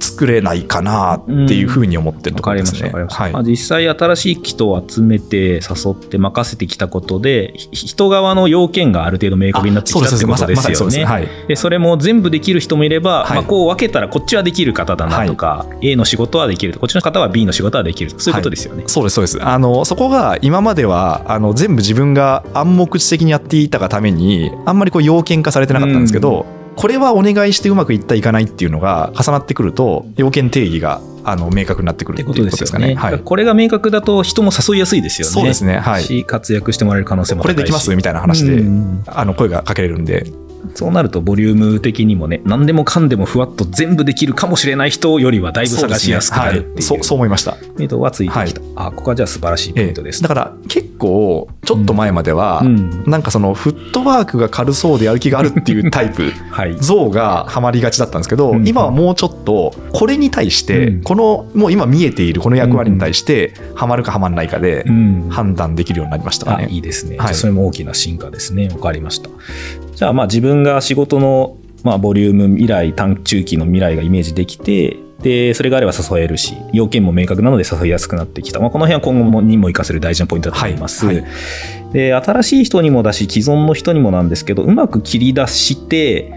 [0.00, 2.90] 作れないかなっていうふうに思ってるところですね。
[2.90, 3.32] はい。
[3.32, 11.04] まあ実際新しい人を集めて誘って任せてきたことでひ人側の要件がある程度明確になってきたってことですよね。
[11.04, 13.36] はい、でそれも全部できる人もいれば、はい。
[13.36, 16.78] まあ、こう分けたらこっちはできる方だなとか、A の仕事はできる。
[16.78, 18.84] こっちの方は B の仕事はできるそういうことですよね。
[18.86, 19.42] そうですそうです。
[19.42, 32.94] あのそこが今まではあの全部自分が暗黙知的にやっていたがためにあんまりこう要件化されてなかったんですけど、これはお願いしてうまくいったいかないっていうのが重なってくると要件定義があの明確になってくるってことですかね。
[32.94, 35.32] はい、これが明確だと人も誘いやすいですよね。
[35.32, 35.78] そうですね。
[35.78, 36.02] はい。
[36.02, 37.54] し活躍してもらえる可能性も高いし。
[37.54, 39.02] これできますみたいな話で、うん。
[39.06, 40.26] あの声がかけれるんで
[40.74, 46.82] そうなるとボリューム的にもね何でもかんでもふわっと全部できるかもしれない人よりはだいぶ探しやすくなるっていう。
[46.82, 47.56] そうそうそう思いました。
[47.76, 53.04] 目処はついてきた、あここはじゃあ素晴らしいポイントです、だから結構ちょっと前までは、うん。
[53.06, 56.76] なんかそのフットワークが軽そうでやる気があるっていうタイプ はい。
[56.78, 58.66] 像がはまりがちだったんですけど、うん。
[58.66, 61.02] 今はもうちょっとこれに対して、うん。
[61.02, 65.26] このもう今見えているこの役割に対してはまるかはまらないかでうん。
[65.30, 66.72] 判断できるようになりましたかあいね。
[66.72, 67.34] いですね、はい。
[67.34, 68.68] それも大きな進化ですね。
[68.72, 69.30] わかりました
[70.00, 81.20] じゃあまあ自分が仕事の、まあ、ボリューム未来短中期の未来がイメージできてでそれがあれば誘えるし要件も明確なので誘いやすくなってきた、まあ、この辺は今後もにも活かせる大事なポイントだと思います、はい。
[81.20, 81.26] はい
[81.92, 86.32] で新しい人にもだし既存の人にもなんですけどうまく切り出して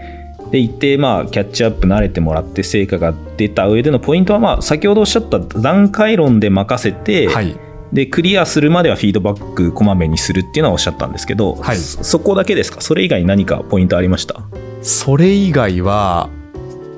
[0.50, 7.56] で一定まあキャッチアップ慣れてもらって成果が出た上でのポイントはまあ先ほどおっしゃった段階論で任せて、はい、
[7.94, 11.76] でクリアするまではフィードバックこまめにするっていうのはおっしゃったんですけど、はい。
[11.78, 12.80] そそこだけですか？
[12.80, 14.42] それ以外に何かポイントありました？
[14.82, 16.28] それ以外は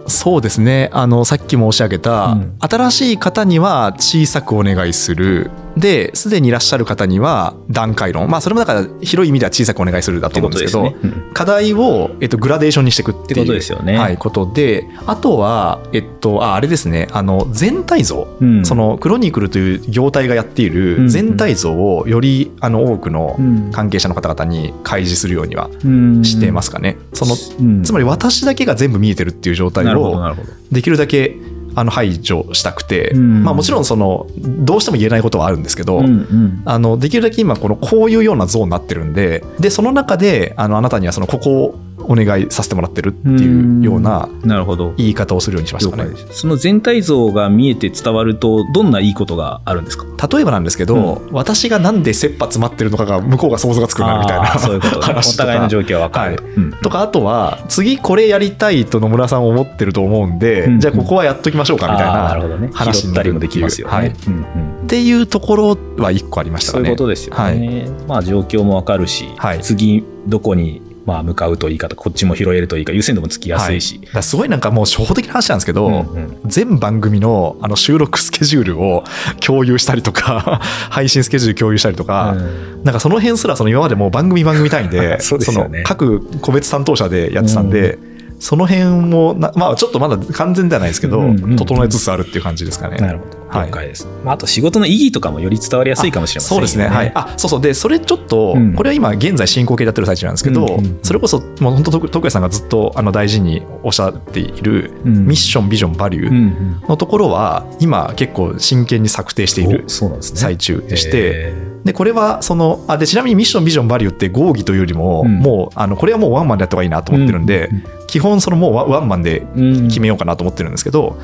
[0.09, 0.89] そうですね。
[0.93, 2.57] あのさっき申し上げた、うん。
[2.61, 8.29] 新しい方には小さくお願いするですでにいらっしゃる方には段階論。
[8.31, 10.97] まあそれもだから広い意味では小さくお願いするだと思うんですけどね。
[11.03, 11.31] うん。
[11.35, 13.99] 課題を、えっと、グラデーションにしていくっていうことですよね。
[13.99, 17.09] はい、ことであとは、えっと、ああれですね。
[17.13, 18.65] あの全体像、うん。
[18.65, 20.75] そのクロニクルという業態がやっていうん。
[21.05, 23.71] る全体像をよりあの多くのうん。
[23.71, 26.97] 関係者の方々に開示するようにはうんしてますかね。
[27.13, 27.83] そのうん。
[27.83, 30.35] つまり私だけが全部見えてるっていう状態を
[30.73, 31.37] できるだけ
[31.77, 33.45] あの排除したくて、うん。
[33.45, 36.63] まあ、もちろんそのどうしても言えないことはあるんですけど、うんうん。
[36.65, 41.79] あのできるだけ今このこういうような像になってるんででその中であのあなたにはそのここを
[42.09, 44.95] お願いさせてもらってるっていうようななるほど。
[44.97, 46.11] 言い方をするようにしましたかね。
[46.31, 50.05] その全体像が見えて伝わるとどんないいことがあるんですか？
[50.29, 54.99] 例えばなんですけど、私がなんで切羽詰まってるのかが向こうが想像がつくなみたいなそういうこと。
[55.01, 55.45] ね 話とか。
[55.45, 56.45] お互いの状況は分かる、はい。
[56.57, 56.73] うん。
[56.73, 60.81] とかあとは次これやりたいと野村さん思ってると思うんで、うん。
[60.81, 64.07] じゃあここはやっときましょうかみたいな話になる拾ったりもできますよね、はい。
[64.27, 64.43] うんうん。
[64.85, 66.85] っていうところは一個ありましたかね。
[66.85, 67.91] そういうことですよね、はい。
[68.09, 69.61] まあ状況もわかるし、はい。
[69.61, 76.41] 次どこにまあ向かうといいかとこっちも拾えるといいか優先度もつきやすいし、だからすごいなんかもう初歩的な話なんですけど、うんうん。
[76.45, 79.05] 全番組のあの収録スケジュールを
[79.41, 82.85] 共有したりとか 配信スケジュール共有したりとか、うん。
[82.85, 85.45] なんかその辺すらその今までもう番組番組単位で そね。
[85.53, 87.99] の各個別担当者でやってたんで、
[88.41, 91.57] その辺もなまあちょっとまだ完全ではないですけど、うんうんうん。
[91.57, 92.97] 整えつつあるっていう感じですかね。
[92.97, 93.31] なるほど。
[93.31, 96.87] はい了解です、まあ、あと仕事の意義とかもより伝わりやすいかもしれませんよそうですね。
[96.89, 97.13] はい。
[97.15, 97.61] あ、そうそう。
[97.61, 98.75] で、それちょっと、うん。
[98.75, 100.87] これは今現在進行形でやってる最中なんですけど、うんうん。
[100.87, 105.27] うんそれこそもう本当徳徳谷さんがずっとあの大事におっしゃっている、うん。
[105.27, 111.55] ミッションビジョンバリュうんうーんのところは今結構真剣に策定している最中でして、へ
[111.85, 115.39] でこれはそのあでちなみにミッションビジョンバリューって合議というよりも、うん。
[115.39, 117.85] もうあのこれはもうワンマンでやった方がいいなと思ってるんで、うん。
[118.07, 119.47] 基本そのもうワワンマンで
[119.89, 121.19] 決めようかなと思ってるんですけど、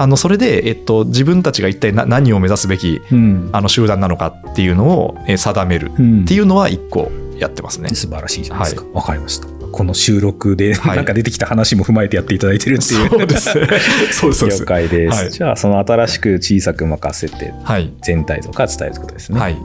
[0.00, 7.88] あのそれで、えっと、自分たちが一体な何を目指すべきうんあの集団なのかっていうのをえー定めるうんっていうのは一個やってますね。
[7.88, 13.50] 素晴らしいじゃないですかわ、かりましたこの収録ではいなんか出てきた話も踏まえてやっていただいてるっていう、そうです。
[13.50, 14.32] そうです。
[14.38, 14.66] そうです了。
[14.66, 17.92] 解です、はいじゃあその新しく小さく任せてはい。
[18.02, 19.56] 全体像から伝えることですね、はい。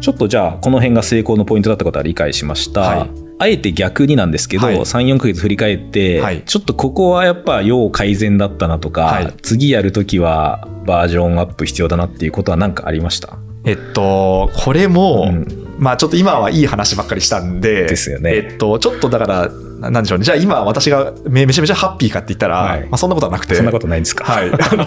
[0.00, 4.78] ちょっとじゃあこの辺が成功のポイントだったことは理解しました、はいあえて逆になんですけど、はい。
[4.78, 6.42] 34ヶ月振り返って、はい。
[6.42, 9.34] ちょっとここはやっぱ要改善だったなとか、はい。
[9.42, 13.38] 次やるときはバージョンアップ必要だなっていうことは何かありました？
[13.64, 15.46] えっと、これも、うん。
[15.78, 18.34] まあちょっと今はいい話ばっかりしたんで、ですよね。
[18.34, 19.50] えっと、ちょっとだから、
[19.80, 20.24] ななんでしょうね。
[20.24, 23.54] じゃあ今私がめめちゃめちゃハッピーかって言ったら、はいまあそんなことはなくて。
[23.54, 24.24] そんなことないんですか？
[24.24, 24.50] はい。
[24.50, 24.84] あの、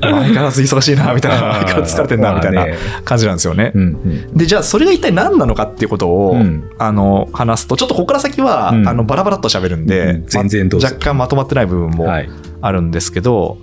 [0.00, 2.66] 相変わらず忙しいな、みたいな、相変わらず疲れてんな、みたいな
[3.04, 3.72] 感じなんですよね。
[3.74, 4.36] うんうん。
[4.36, 6.70] で、じゃあそれが一体何なのかっていうことを、うん。
[6.78, 8.88] あの、話すと、ちょっとここから先は、うん。
[8.88, 10.86] あの、バラバラっと喋るんで、うん全然どうぞ。
[10.88, 12.28] ま若干まとまってない部分もはい。
[12.60, 13.58] あるんですけど、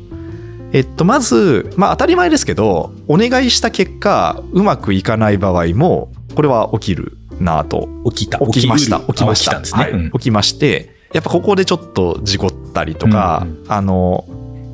[0.74, 7.90] えっと、まず、まあ当たり前ですけど、お願いした結果、うまくいかない場合も、これは起きるなと。
[8.12, 9.00] 起きた起きました。
[9.00, 9.60] 起きました。
[9.60, 9.92] ね、はい。
[9.92, 10.12] うん。
[10.12, 14.26] 起きまして、やっぱここでちょっと事故ったりとか、うんあの、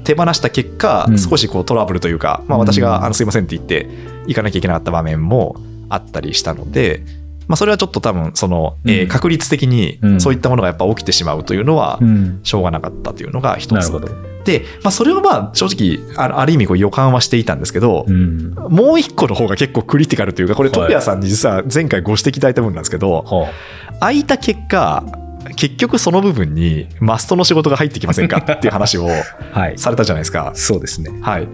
[0.03, 1.19] 手放した結果、うん。
[1.19, 3.87] 少しこうトラブルというか、まあうん私が、あの、すいませんって言って、
[4.27, 5.55] 行かなきゃいけなかった場面も
[5.89, 7.03] あったりしたので、
[7.47, 10.21] まあそれはちょっと多分、その、えーうん確率的にうん。
[10.21, 12.39] そういったものがやっぱ起きてしまうというのは、うん。
[12.43, 13.71] しょうがなかったというのが一つ。
[13.73, 13.99] なるほ。
[13.99, 23.51] ど、で、まあそれはまあ正直、ある意味こう予感はしていたんですけど、うんもう一個の方が結構クリティカルというか、これ、はいトピアさんに実は前回ご指摘いただいた部分なんですけど、は
[23.99, 25.03] 空いた結果、
[25.55, 29.07] 結局その部分にマストの仕事が入ってきませんか っていう話を
[29.75, 30.51] されたじゃないですか。
[30.55, 31.47] そうですねはい。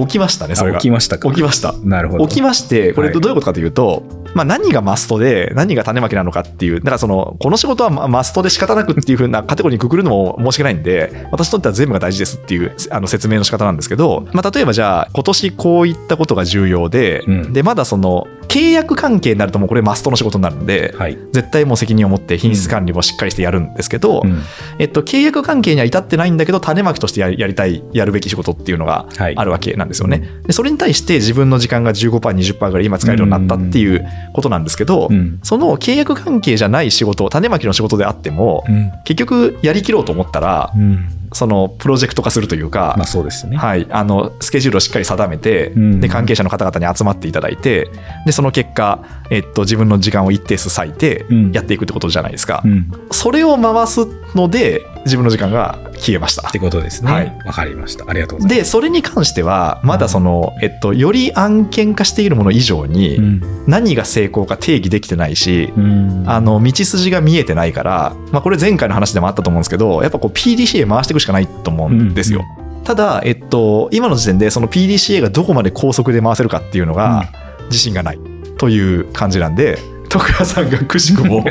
[0.00, 0.78] 起きましたね、それが。
[0.78, 1.72] あ起きましたか起きました。
[1.84, 17.52] なるほど起きまして、これはいどういうことかというと、まあ何がマストで何が種まきなのかっていう、だからその、この仕事はまマストで仕方なくっていう風なカテゴリーにくくるのも申し訳ないんで、私にとっては全部が大事ですっていうあの説明の仕方なんですけど、まあ例えばじゃあ今年こういったことが重要で、うん。
[17.52, 24.42] で、まだその契約関係になるともうこれマストの仕事になるんで、はい、絶対もう責任を持って品質管理もしっかりしてやるんですけど、うん。
[24.78, 30.28] えっと、契約関係には至ってないんだけど、種まきとしてやりたい、やるべき仕事っていうのがはいあるわけなんですよね。
[30.46, 35.40] でそれに対して自分の時間が15%、20%ぐらい今使えるようになったっていうことなんですけど、うん。
[35.42, 38.92] その契約関係じゃない仕事、種まきの仕事であっても、うん。
[39.04, 46.00] 結局やりきろうと思ったら、うんそのプロジェクト化するというか、まあそうですね、はい、あのスケジュールをしっかり定めて、うん。
[46.00, 47.90] で関係者の方々に集まっていただいて
[48.24, 51.52] でその結果、えっと、自分の時間を一定数割いてうん。
[51.52, 56.48] やっていくってことじゃないですか、うん、それを回すので自分の時間が消えました。
[56.48, 57.10] ってことですね。
[57.10, 57.38] ははい。
[57.46, 58.08] わかりました。
[58.08, 66.08] ありがとうございでそれに関してはまだその、えっと、より案件化しているもの以上に、ます何が成功か定義できてないし、うん。
[66.08, 72.44] うんあの道筋が見えてないから、まあ、これ前回の話でもあったと思うんですけどやっぱこう PDCA 回していくしかないと思うんですよ。
[72.84, 77.30] ただ、えっと、今の時点でその PDCA がどこまで高速で回せるかっていうのが
[77.66, 78.18] 自信がない
[78.58, 79.78] という感じなんで
[80.10, 81.42] 徳谷さんがくしくも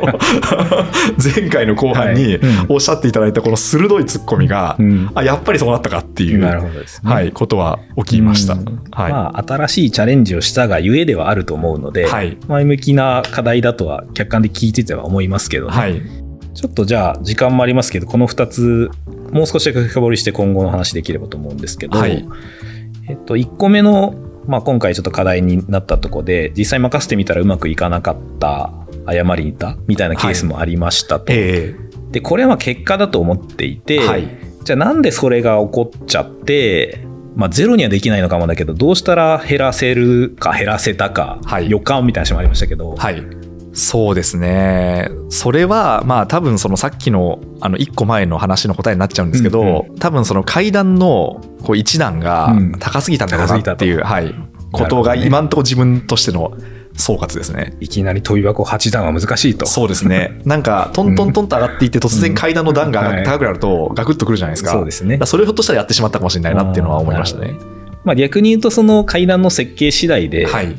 [1.18, 2.36] 前回の後半にはい。
[2.36, 2.66] うん。
[2.70, 5.10] おっしゃっていただいたこの鋭いツッコミが、うん。
[5.16, 6.56] あやっぱりそうなったかっていう、ね。
[7.04, 8.54] はい、ことは起きました。
[8.54, 8.66] うん。
[8.92, 9.12] はい。
[9.12, 12.38] まあ、新しいチャレンジをしたがゆえではあると思うので、はい。
[12.48, 16.02] 前向きな課題だとは客観で聞いてては思いますけどね、はい。
[16.54, 18.90] ちょっとじゃあ時間もありますけどこの2つ
[19.34, 22.26] もう少しだけ深掘りして今後の話できればと思うんですけど、はい。
[23.10, 24.16] えっと、1個目の、
[24.48, 28.72] まあ、今回ちょっと課題になったところで実際任せてみたらうまくいかなかった
[29.06, 31.76] 誤りにいたみたいなケースもありましたと、え
[32.12, 34.28] でこれはまあ結果だと思っていて、えはい。
[34.64, 41.70] じゃあなんでそれが起こっちゃって、まあ、ゼロにはできないのかもだけどどうしたら減らせるか減らせたか、はい。
[41.70, 43.22] 予感みたいな話もありましたけど、はい。
[43.74, 45.10] そうですね。
[45.30, 54.34] それは、まあ多分そのさっきのあの1個前の話の答えになっちゃうんですけど、うん多分その階段のこう一段がうん高すぎたんだろうなっていう、はい、
[54.72, 56.58] ことが今のところ自分としての
[56.96, 57.76] 総括ですね。
[57.80, 59.66] いきなり飛び箱8段は難しいと。
[59.66, 60.40] そうですね。
[60.46, 64.72] なんか、トントントンと上がっていって、突然階段の段がうん高くなると、ガクッとくるじゃないですか。
[64.72, 67.56] そうですねそれをひょっとしたらやってしまったかもしれないなっていうのは思いましたね。
[68.04, 70.76] まあ、逆に言うとその階段の設計次第で、はい。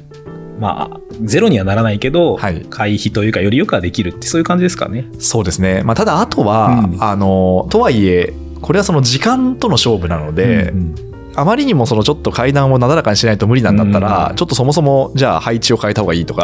[0.58, 5.08] まあ、ゼロにはならないけど、はい回避というかよりよくはできるってそういう感じですかね。
[5.18, 5.82] そうですね。
[5.84, 10.94] まあ、ただ、あとは、うんあの、とはいえ、これはその時間との勝負なので、うん
[11.36, 16.42] あまりにもそのちょっと階段をなだらかにしないと無理なんだったら、うんちょっとそもそもじゃあ配置を変えた方がいいとか。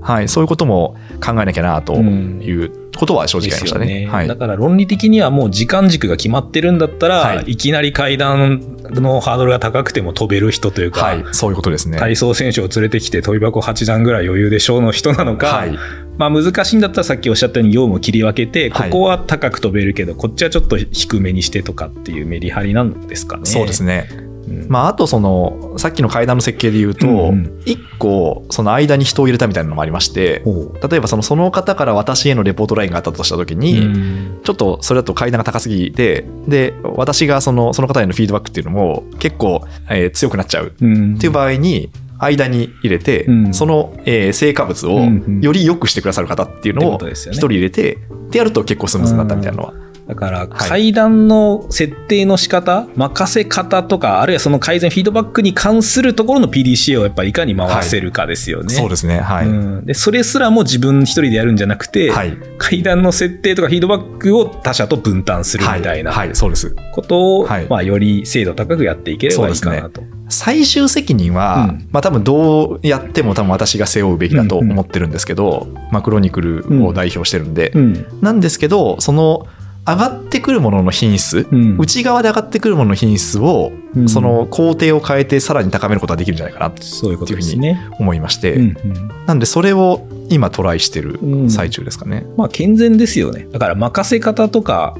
[0.00, 3.86] はい、そういうことも考えなきゃなということは正直ありましたね。
[3.86, 11.98] ですよはいだから論理的にはもう時間軸が決まってるんだったら、はいい、きなり階段のハードルが高くても飛べる人というか、はい、そういうことですね。
[11.98, 15.78] 体操選手を連れてきて飛び箱8段ぐらい余裕でしょうの人なのか、はい、
[16.18, 18.90] まあ難しいんだったらさっきおっしゃったように業務を切り分けて、はい。
[18.90, 23.46] ここは高く飛べるけどこっちはちょっと低めにしてとかっていうメリハリなんですかね。
[23.46, 24.08] そうですね。
[24.46, 24.66] うん。
[24.68, 27.62] まあ、あとそのさっきの階段の設計で言うと、うんうん。
[27.64, 30.42] 一個その間に人を入れたみたいなのもありまして
[30.88, 34.40] 例えばそのその方から私へのレポートラインがあったとした時に、うん。
[34.44, 40.74] ちょっとそれだと階段が高すぎてで私がそのその方へのフィードバックっていうのも結構、えー強くなっちゃう。
[40.80, 41.14] うん。
[41.16, 41.90] っていう場合に
[42.24, 47.98] 間に入れて、うんその、えー成果物をうんうんより良くしてくださる方っていうってのをことですよね一人入れて、
[48.30, 49.74] でやると結構スムーズになったみたいなのは
[50.06, 58.74] だから階段の設定の仕方、任せ方とかあるいはその改善フィードバックに関するところの PDCA をやっぱりいかに回せるかですよね。
[58.74, 59.20] そうですね。
[59.20, 59.46] はい。
[59.46, 62.36] うんでそれすらも自分一人でやるんじゃなくて、はい。
[62.58, 66.74] 階段の設定とかフィードバックを他者と分担するみたいなはい、はいそうです。
[66.92, 70.02] ことを、はいまあ、より精度高くやっていければいいかなと。
[70.32, 71.88] 最終責任は、うん。
[71.92, 78.06] まあ多分どうやっても多分私が背負うべきだと思ってるんですけど、まあクロニクルを代表してるんで、うん。
[78.20, 79.46] なんですけどその
[79.86, 81.76] 上がってくるものの品質、うん。
[81.78, 84.08] 内側で上がってくるものの品質を、うん。
[84.08, 87.88] その工程を変えてさらに高めることができるんじゃないかなとそういうことですね。
[87.98, 89.10] 思いまして、うんうん。
[89.26, 91.50] なんでそれを今トライしてるうん。
[91.50, 92.26] 最中ですかね。
[92.36, 93.46] まあ健全ですよね。
[93.52, 94.94] だから任せ方とか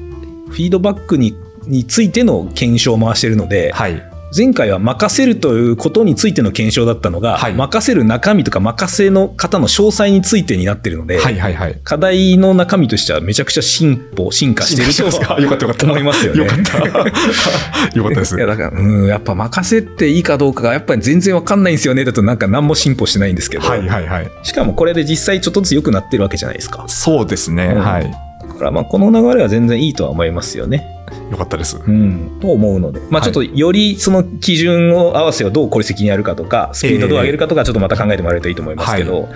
[0.49, 4.03] フィードバックにについての検証を回してるので、はい、
[4.35, 11.79] 前回は任せるということについての検証だったのが、はい任せる中身とか任せの方の詳細についてになってるので、はいはいはい。
[11.83, 16.43] 課題の中身としてはめちゃくちゃ進歩、進化してる進化してますかよかったよかったと思いますよね。
[16.43, 16.77] よかった。
[17.95, 18.39] よかったですい。
[18.39, 22.03] やだから、うん、やっぱ任せていいかどうかがやっぱり全然わかんないんですよね。
[22.03, 24.31] だとなんか何も進歩してないんですけど、はいはいはい。
[24.41, 26.85] しかもこれで実際ちょっとずつ良くなってるわけじゃないですか。
[26.87, 27.73] そうですね。
[27.75, 28.11] うんはい。
[28.47, 31.02] だからまあこの流れは全然いいとは思いますよね。
[31.31, 31.77] よかったです。
[31.77, 39.29] うん、と思うので、まあ、ちょっとよりその基準を合わせをどう効率的にやるかとか、スピードをどう上げるかとか、ちょっとまた考えてもらえるといいと思いますけど、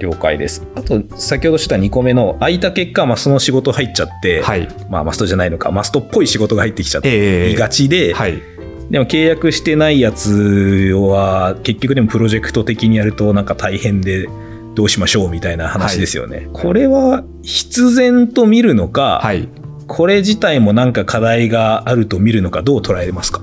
[0.00, 0.66] 了解です。
[0.74, 4.68] あと、先ほどした2個目の、空いた結果、マストの仕事入っちゃって、はい。
[4.88, 8.42] まあ、マストじゃないのか、マストっぽい仕事が入ってきちゃって、ええいがちで、はい。
[8.90, 14.28] でも契約してないやつは、結局でもプロジェクト的にやるとなんか大変で、
[14.74, 16.48] どうしましょうみたいな話ですよね。
[16.52, 19.48] これは必然と見るのか、はい。
[19.92, 23.42] これ自体もなんか課題があると見るのかどう捉えますか？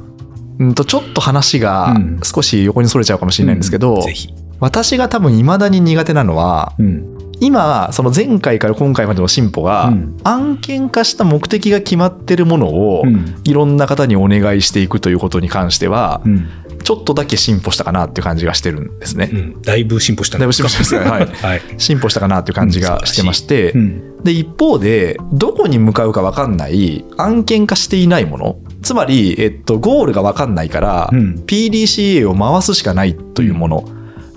[0.59, 4.33] うんとちょっと話がうん少し横にそれちゃうかもしれないんですけど、ぜひ。
[4.61, 7.17] 私が多分未だに苦手なのはうん。
[7.41, 13.35] 今その前回から今回までの進歩が、うん案件化した目的が決まってるものを、うん。
[13.43, 16.47] いろんな方にお願いしていくということに関しては、うん。
[16.87, 19.29] ちょっとだけ進歩したかなっていう感じがしてるんですね。
[19.29, 19.61] うん。
[19.61, 21.09] だいぶ進歩しただいぶ進歩したね。
[21.09, 21.25] はい。
[21.35, 21.61] はい。
[21.77, 24.23] 進歩したかなっていう感じがしてまして、うん。
[24.23, 33.83] で一方でどこに向かうか分かんない案件化していないものつまり、えっと、ゴールが分かんないから、うん PDCA を回すしかないというもの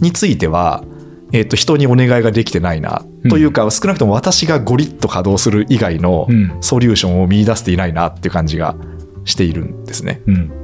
[0.00, 0.82] については、
[1.32, 8.74] えっと、人にお願いができてないな、うんというか少なくとも私がゴリッと稼働する以外のうんソリューションを見出していないなっていう感じが
[9.24, 10.20] しているんですね。
[10.26, 10.59] うん。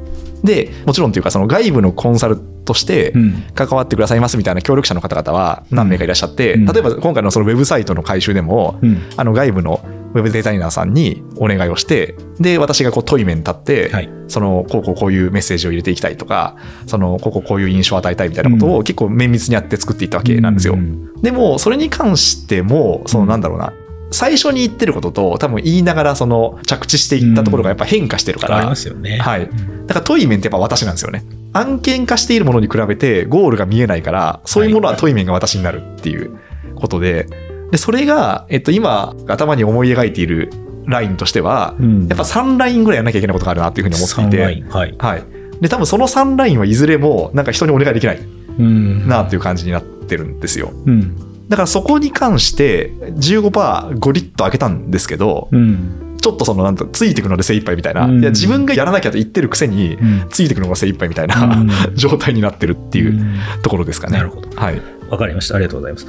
[0.46, 3.44] でもちろんというかその外部のコンサルとしてうん。
[3.54, 9.02] 関わってくださいますみたいな協力者の方々は何名かいらっしゃって、うん例えば今回のそのウェブサイトの改修でも、うん。
[9.16, 9.80] あの外部の
[10.14, 14.10] ウェブデザイナーさんにお願いをして、で、私がこう問い面立って、はい。
[14.28, 16.56] その、こうこうこういうメッセージを入れていきたいとか、
[16.86, 20.74] その、こうこうこういう印象を与えたいみたいなことを結構綿密にやって作っていったわけなんですよ。
[20.74, 23.72] うんでも、それに関しても、そのなんだろうな、
[24.10, 29.18] 最初に言ってることと多分言いながらその着地していったところがやっぱ変化してるから、ありますよね。
[29.18, 29.48] はい。
[29.86, 31.24] だから問い面ってやっぱ私なんですよね。
[31.52, 36.38] 案件化しているものに比べてゴールが見えないから、そういうものは問い面が私になるっていう
[36.76, 37.26] ことで、
[37.70, 40.50] で、それが、えっと、今、頭に思い描いている
[40.86, 44.68] ラインとしては、うんやっぱ3ラインぐらいやんなきゃいけないことがあるなっていうふうに思ってい3ライて、ン。
[44.68, 44.94] はい。
[44.98, 45.24] はい。
[45.60, 48.20] で、多分その3ラインはいずれも、なんか人にお願いできない
[48.58, 50.72] うんなっていう感じになってるんですよ。
[50.86, 51.16] うん。
[51.48, 56.16] だからそこに関して、15%ゴリッと上げたんですけど、うん。
[56.20, 60.26] ちょっとその、なんと、ついていくので精一杯みたいな、うんいや、自分がやらなきゃと言ってるくせに、うん。
[60.28, 64.16] ついていくのが精一杯みたいな、うん状態になってるっていううんところですかね。
[64.18, 64.82] なるほどはい。
[65.08, 65.54] わかりました。
[65.54, 66.06] ありがとうございます。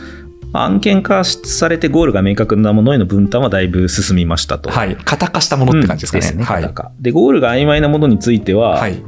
[0.53, 4.71] 案件化されてゴールが明確なものへの分担はだいぶ進みましたと。
[4.71, 4.97] はい。
[5.03, 6.39] 型化したものって感じですかね。
[6.39, 6.61] うんはい。
[6.63, 9.01] 型化で、ゴールが曖昧なものについては、はい。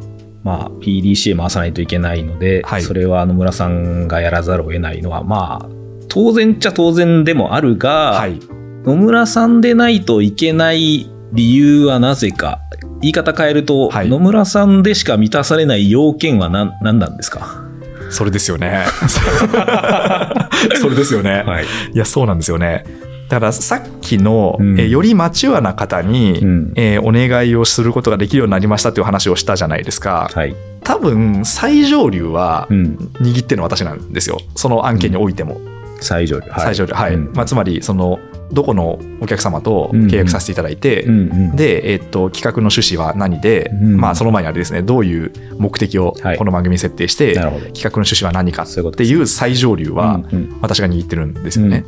[0.43, 5.78] まあ、PDCA 回さないといけないので、はいそれは野村さんがやらざるを得ないのは、まあ、
[6.09, 8.39] 当然っちゃ当然でもあるが、はい。
[8.83, 12.59] 野村さんでないといけない理由はなぜか。
[13.01, 17.63] 言い方変えると、はい野村さんでしか満たされない要件は何何なんですか？
[18.09, 18.85] それですよね。
[20.81, 21.43] それですよね。
[21.45, 21.65] はい。
[21.93, 22.83] いや、そうなんですよね。
[23.29, 30.29] だからさっきの、うんえーよりマチュアな方に、うんえーお願いをすることができるようになりましたっていう話をしたじゃないですか。
[30.33, 30.55] はい。
[30.83, 32.97] 多分、最上流はうん。
[33.21, 34.39] 握ってるのは私なんですよ。
[34.55, 35.61] その案件においても。
[36.01, 36.49] 最上流。
[36.49, 36.93] はい最上流。
[36.93, 37.13] はい。
[37.15, 38.19] うんまあ、つまり、その、
[38.52, 41.56] どこのお客様と契約させていただいて、うんうん。
[41.56, 47.65] で、えっと、企画の趣旨は何で、うんまあ、その前にあれですね、どういう目的をはいこの番組に設定して、なるほど。
[47.67, 51.85] 企画の趣旨は何かっていう最上流はうんうん私が握ってるんですよね。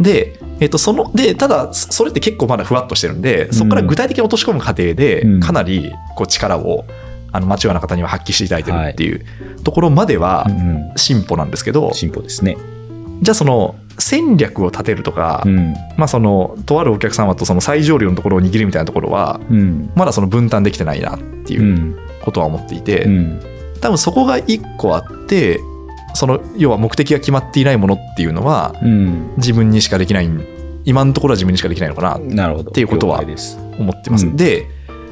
[0.00, 6.84] で、えっと、その、で、ただ、そそれって結構まだふわっとしてるんで、そこから具体的に落とし込む過程でうん、かなりこう力を、
[7.32, 12.56] あの、マチュアな方には発揮していただいてるっていうところまではうんうん進歩なんですけど、進歩ですね。
[13.22, 15.74] じゃあその、戦略を立てるとか、うん。
[15.96, 19.90] まあそのとあるお客様とその最上流のところを握るみたいなところはうん。
[19.94, 21.96] まだその分担できてないなっていううん。
[22.22, 23.40] ことは思っていて、うん。
[23.80, 25.60] 多分そこが一個あって
[26.14, 29.32] その要は目的が決まっていないものっていうのはうん。
[29.38, 30.30] 自分にしかできない
[30.84, 33.22] 今のところは自分にしかできないのかなっていうことは
[33.78, 34.26] 思ってます。
[34.26, 34.66] うんで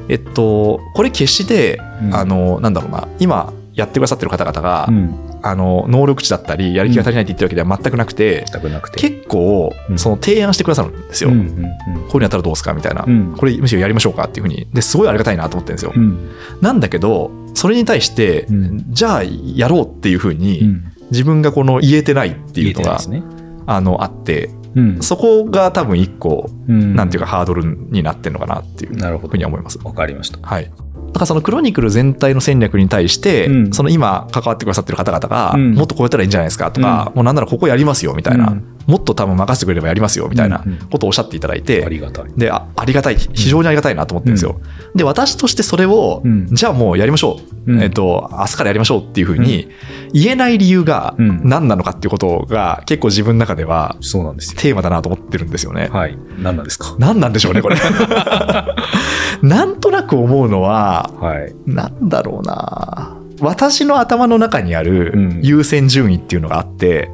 [0.07, 2.15] えっとこれ決して、うん。
[2.15, 5.21] あのなんだろうな今やってくださってる方々が、うん。
[5.43, 8.99] あの能力値だったりやる気が足りないって言ってるわけでは全くなくて、したくなくて。
[8.99, 9.99] 結構うん。
[9.99, 11.29] その提案してくださるんですよ。
[11.29, 13.35] うんうんこういうのやったらどうですかみたいな、うん。
[13.37, 14.67] これむしろやりましょうかっていうふうに。
[14.73, 15.93] ですごいありがたいなと思ってるんですよ。
[15.95, 16.31] うん。
[16.61, 18.85] なんだけどそれに対して、うん。
[18.89, 20.91] じゃあやろうっていうふうに、うん。
[21.11, 23.23] 自分がこの言えてないっていうのが、ね。
[23.67, 25.01] あのあってうん。
[25.01, 26.95] そこが多分一個、うん。
[26.95, 29.79] なんていうかハードルになってるのかなっていうふうには思います。
[29.83, 30.39] わかりました。
[30.41, 30.71] はい。
[31.15, 33.71] だからそのクロニクル全体の戦略に対して、うん。
[33.71, 35.73] その今関わってくださってる方々が、うん。
[35.73, 40.77] もっとこうやったらいいんじゃないですかとか、もうなんならここやりますよみたいな、うんもっと多分任せてくれればやりますよみたいなうんうん。
[40.89, 42.25] ことをおっしゃっていただいあて、りがたい。
[42.37, 43.15] であありがたい。
[43.17, 44.59] 非常にありがたいなと思ってるんですよ。
[44.95, 46.47] で私としてそれを、うん。
[46.51, 47.81] じゃあもうやりましょう、うん。
[47.81, 49.69] えっと明日からやりましょうっていうふうに
[50.13, 51.41] 言えない理由がうん。
[51.43, 54.59] 何なのかっていうことが結構自分の中ではそうなんですよ。
[54.61, 55.89] テーマだなと思ってるんですよね。
[55.91, 56.17] はい。
[56.39, 56.95] 何なんですか？
[56.99, 57.75] 何なんでしょうねこれ。
[59.41, 61.55] なんとなく思うのははい。
[61.65, 63.17] なんだろうな。
[63.41, 65.39] 私の頭の中にあうるん。
[65.43, 67.09] 優先順位っていうのがあって、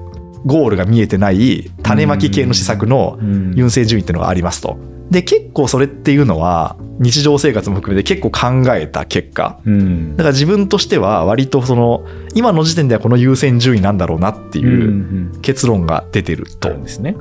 [0.46, 3.54] ゴールが見えてない種まき系の施策のうん。
[3.56, 4.78] 優先順位っていうのがありますと。
[5.10, 9.60] で結構それっていうのは日常生活も含めて結構考えた結果。
[9.66, 10.16] うん。
[10.16, 16.70] だから自分としては割とその今の時点ではこの優先順位なんだろうなってうんいううん結論が出てるあと。
[16.70, 17.16] るんですね。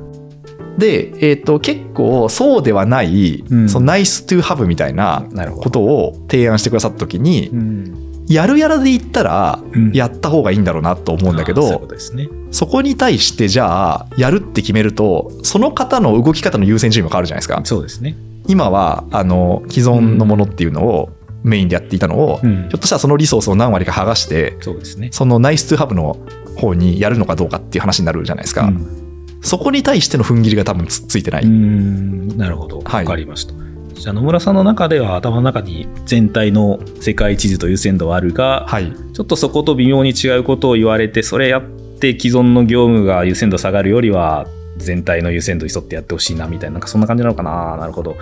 [0.77, 3.69] で、えっと結構そうではない、うん。
[3.69, 5.25] そのナイストゥハブみたいな
[5.57, 8.00] ことを提案してくださった時に、うん
[8.31, 9.91] やるやらで言ったらうん。
[9.91, 12.29] やった方がいいんだろうなと思うんだけど、ことですね。
[12.51, 17.61] そこに対してじゃあやるって決めるとその方の動き方の優先順位も変わるじゃないですか。
[17.63, 18.15] そうですね。
[18.47, 21.09] 今はあの既存のものっていうのを
[21.43, 22.55] メインでやっていたのを、うん。
[22.69, 25.09] ひょっとしたらそのリソースを何割か剥がしてそうですね。
[25.11, 26.17] そのナイストゥハブの
[26.57, 29.39] 方にやるのかどうかっていう話になるじゃないですか、うん。
[29.41, 32.37] そこに対しての踏ん切りが多分つついてない、うん。
[32.37, 32.81] なるほど。
[32.81, 33.05] はい。
[33.05, 33.53] わかりました
[34.01, 38.91] じゃあ野村さんの中では頭の中に全体の世界地図と優先度はあるが、はい。
[39.13, 41.63] ちょっとそこと微妙に違うことを言われてそれやっ
[41.99, 44.47] て既存の業務が優先度下がるよりは
[44.77, 48.17] 全体の優先度に沿ってやってほしいなみたいななんかそんな感じなのかななるほど。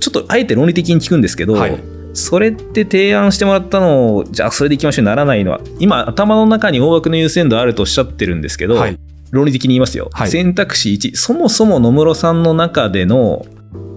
[0.00, 1.80] ちょっとあえて論理的に聞くんですけど、はい
[2.12, 8.98] それって提案してもらったのをじゃあそれでいきましょうにならないのは今頭の中に大枠の優先度あるとおっしゃってるんですけど、はい。
[9.30, 13.46] 論理的に言いますよ、はい選択肢1そもそも野室さんの中での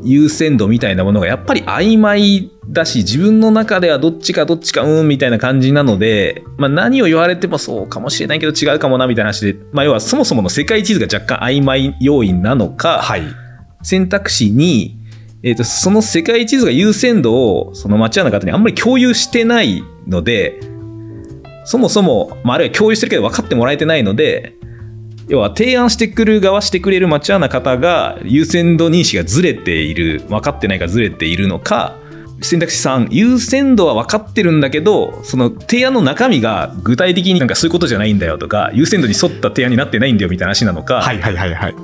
[0.04, 13.24] 優先度みたいなものがやっぱり曖昧だし自分の中ではどっちかどっちかうんみたいな感じなので、まあ、何を言われてもそうかもしれないけど違うかもなみたいな話で、まあ、要はそもそもの世界地図が若干曖昧要因なのか、はい。
[13.82, 14.98] 選択肢に、
[15.44, 20.60] えー、とその世界地図が優先度をその町屋の方にあんまり共有してないので
[21.66, 24.56] そもそも、まあ、あるいは共有してるけど分かってもらえてないので
[25.28, 31.98] 要は提案してくる側してくれる町屋の方が優先度認識がずれている分かってないかずれているのか
[32.42, 41.76] 選択肢3優先度は分かってるんだけどその提案の中身が具体的になんかそういうことじゃないんだよとか優先度に沿った提案になってないんだよみたいな話なのか、はいはいはいはい。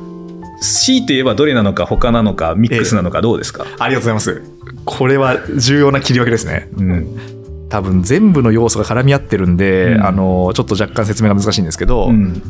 [0.62, 4.44] 強いて言えばどれなのか他なのかミックスなのかどうですか、ありがとうございます。
[4.86, 6.68] これは重要な切り分けですね。
[6.78, 7.68] うん。
[7.70, 10.06] 多分全部の要素が絡み合ってるんで、うん。
[10.06, 12.42] あのちょっと若干説明が難しいんですけど、うん、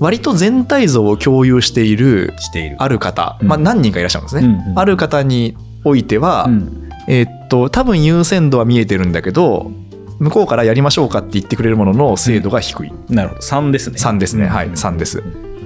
[0.00, 2.32] 割と全体像を共有している
[2.78, 3.48] ある方、うん。
[3.48, 4.78] まあ、何人かいらっしゃるんですね、うんうん。
[4.78, 6.90] ある方においては、うん。
[7.08, 9.70] えーっと多分優先度は見えてるんだけど
[10.18, 13.40] 向こうからやりましょうかって言ってくれるものの精度が低い、なるほど。
[13.40, 13.96] 3ですね。
[13.98, 14.68] 3ですね、はい。
[14.68, 14.72] うん。
[14.72, 15.22] 3です、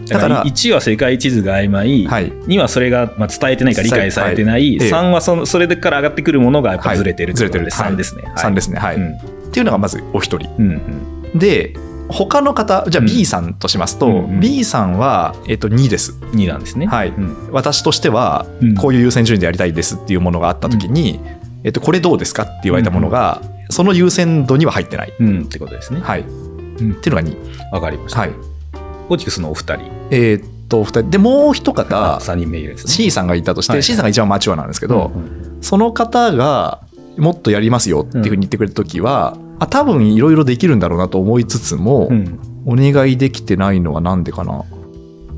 [0.08, 2.32] だからら1は世界地図が曖昧、はい。
[2.32, 4.74] 2はそれがまあ伝えてないか理解されてない、はい。
[4.82, 6.98] ええ3はそのそれから上がってくるものがやっぱはい。
[6.98, 7.66] ずれてるずれてる。
[7.66, 8.78] 3ですね、3ですね。
[8.78, 9.12] はい、うん。
[9.12, 9.16] っ
[9.52, 10.48] ていうのがまずお一人。
[10.58, 10.70] うん
[11.34, 11.38] うん。
[11.38, 11.74] で
[12.10, 13.10] 他の方じゃあうん。
[13.10, 14.40] B さんとしますと、うんうん。
[14.40, 16.12] B さんは、えっと2です。
[16.32, 16.86] 2なんですね。
[16.86, 17.08] はい。
[17.08, 17.48] うん。
[17.52, 18.74] 私としてはうん。
[18.74, 21.20] こういう優先順位でやりたいですっていうものがあった時に、
[21.64, 26.00] えっと、これどうですかって言われたものが、その優先度には入ってない、うんってことですね。
[26.00, 26.20] はい。
[26.20, 26.92] うん。
[26.92, 28.30] っていうのが2わかりました、はい。
[29.08, 29.84] オティクスのお二人。
[30.10, 31.02] えーっと2人。
[31.10, 32.74] でもう一方3人目ね。
[32.76, 33.82] C さんがいたとして、はい。
[33.82, 35.58] C さんが一番マチュアなんですけど、うんうん。
[35.60, 36.80] その方が
[37.16, 42.38] もっとやりますよっていうふうに言ってくれた時は、あ多分いろいろできるんだろうなと思いつつも、うん。
[42.66, 44.64] お願いできてないのはなんでかな。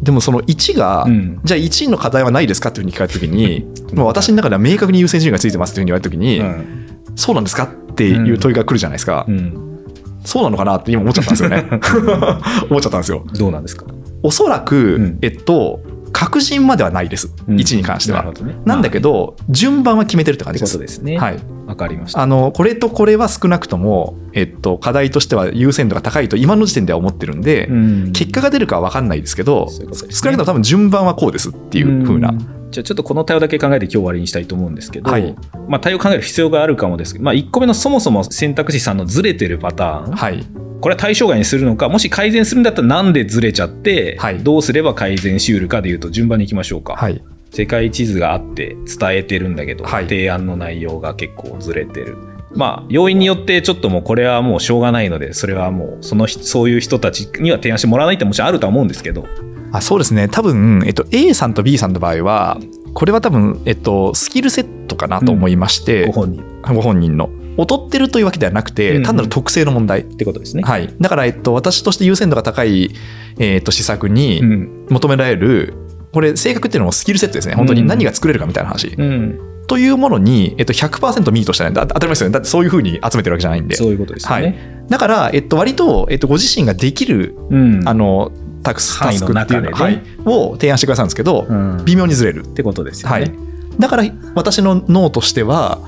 [0.03, 1.41] でもその1が、うん。
[1.45, 7.13] じゃあ1位の課題はないですかっていうふうに聞かれた時に、もう私の中では明確に優先順位がついてますっていうふうに言われた時に、うん。
[7.17, 9.81] そうなんですかっていう問いが来るじゃないですか、うん。
[10.25, 11.67] そうなのかなって今思っちゃったんですよね。
[12.71, 13.25] 思っちゃったんですよ。
[13.39, 13.87] どうなんですか？
[14.23, 15.19] おそらく、うん。
[15.23, 15.81] えっと、
[16.13, 18.25] 確認まではないです、うん1に関しては。
[18.25, 18.57] なね。
[18.65, 20.79] なんだけど、順番は決めてるって感じです。
[20.79, 21.19] ですね。
[21.19, 22.21] はい、わかりました。
[22.21, 35.35] あのこれとこれは少なくとも、えっと、課題としては優先度が高いと今の時点では思ってるんで、うん結果が出るかは分かんないですけどそういうね少なくとも多分順番はこうですっていう風な、んじゃあちょっとこの対応だけ考えて今日終わりにしたいと思うんですけど、はい。
[35.69, 40.47] まあ、対応考える必要があるかもですけど、まあ、1個目のそもそも選択肢3のずれてるパターン、はい、
[40.81, 44.39] これは対象外にするのかもし改善するんだったらなんでずれちゃって、はい。
[44.39, 50.05] どうすれば改善しうるかでいうと順番にいきましょうか、はい、世界地図があって伝えてるんだけど、はい。
[50.05, 52.17] 提案の内容が結構ずれてる。
[52.53, 59.27] まあ要因によってちょっともうこれはもうしょうがないのでそれはもうその人そういう人たちには提案してもらわないってもちろんあるとは思うんですけど
[59.73, 60.29] あそうですね。
[60.29, 62.59] 多分、えっと、A さんと B さんの場合は
[62.95, 66.45] これは多分、えっと、スキルセットかなと思いまして、ご本人。
[66.75, 67.31] ご本人の。
[67.57, 68.97] 劣ってるというわけではなくて、うん。
[68.99, 70.63] うん単なる特性の問題、ってことですね。
[70.63, 72.91] はい、だから、えっと、私として優先度が高い、
[73.39, 74.87] えっと、施策にうん。
[74.91, 75.75] 求められる、
[76.13, 77.55] これ性格っていうのもスキルセットですね。
[77.55, 77.87] 本当にうん。
[77.87, 81.73] 何が作れるかみたいな話、うん、というものに、えっと、100%ミートしたい。
[81.73, 82.33] だ当たり前ですよね。
[82.33, 83.77] だってそういうふうに集めてるわけじゃないんで。
[83.77, 84.85] そういうことですよね。
[84.89, 87.89] だから、えっと、割と、えっと、ご自身ができるうん。
[87.89, 88.33] あの
[88.63, 91.85] タスタスクってねはい、を提案してくださるんですけど、うん。
[91.85, 93.13] 微妙にずれる、ってことですよね。
[93.13, 93.33] はい、
[93.79, 94.05] だから
[94.35, 95.79] 私の脳としては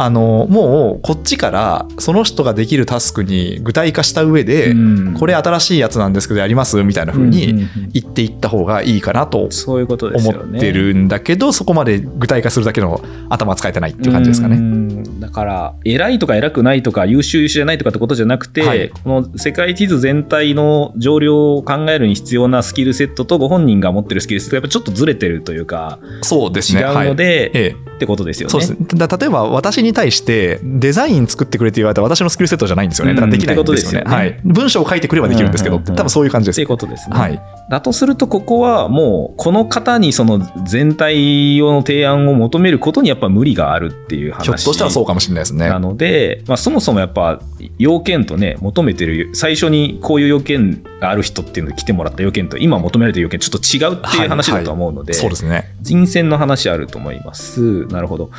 [0.00, 10.38] あのもうこっちからその人ができるタスクに具体化した上で、うんこれ新しいやつなんですけどやりますみたいな風にうん言っていった方がいいかなとそういうことです思。
[10.38, 14.56] ってるんだけど、そこまで具体化するだけの頭は使えてないっていう感じですかうね。
[14.56, 26.82] んだから偉いとか偉くないとか優秀優秀じゃないとかってことじゃなくて、はいこの世界地図全体の上量を考えるに必要なスキルセットとご本人が持ってるスキルセットがやっぱちょっとずれてるというかそうですね。
[26.82, 28.50] 違うので、はいええってことですよね。
[28.52, 28.86] そうですね。
[28.94, 33.14] だ例えば私に対してデザイン作ってくれって言われたら私のスキルセットじゃないんですよね。
[33.14, 34.04] だからできないんですよね。
[34.04, 34.16] うんってことですよね。
[34.16, 34.40] はい。
[34.44, 35.82] 文章を書いてくればできるんですけど、うん。
[35.82, 35.90] うん。
[35.90, 35.96] うん。
[35.96, 36.68] 多分そういう感じですっていう。
[36.68, 37.16] ことですね。
[37.16, 37.40] はい。
[37.70, 45.78] だとするとここはもうこの方にその全体用の提案を求めることにやっぱ無理があるっていう話ひょっとしたらそうかもしれないですねな。
[45.78, 47.40] ので、まあ、そもそもやっぱ
[47.78, 55.74] 要件とね求めてる最初にこういう要件がある人っていうので来てもらった要件と今求められてる要件ちょっと違うっていう話だと思うので、そうですね。
[55.82, 57.86] 人選の話あると思います。
[57.86, 58.30] なるほど。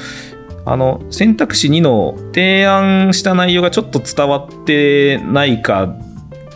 [0.72, 5.96] あの選択肢2の提案した内容がちょっと伝わってないか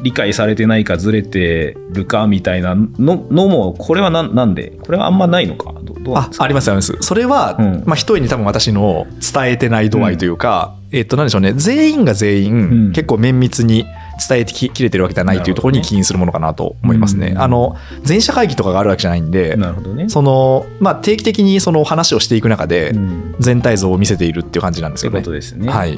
[0.03, 4.71] 理解されてないかずれてるかみたいなののもこれはなんで？
[4.83, 5.73] これはあんまないのか？
[6.15, 6.97] あありますあります。
[6.99, 7.83] それは、うん。
[7.85, 11.53] まあ一重に多分私の伝えてない度合いというか、えっとなんでしょうね。
[11.53, 12.91] 全員が全員、うん。
[12.91, 13.85] 結構綿密に
[14.27, 17.29] 伝えてききれてるわけではないというところに起因するものかなと思いますね。
[17.29, 20.09] うんあの全社会議とかがあるわけじゃないんで、なるほどね。
[20.09, 25.19] そのまあ定期的にその話をしていく中で、うん全体像を見せているっていう感じなんですよね。
[25.19, 25.69] ことですね。
[25.69, 25.97] はい。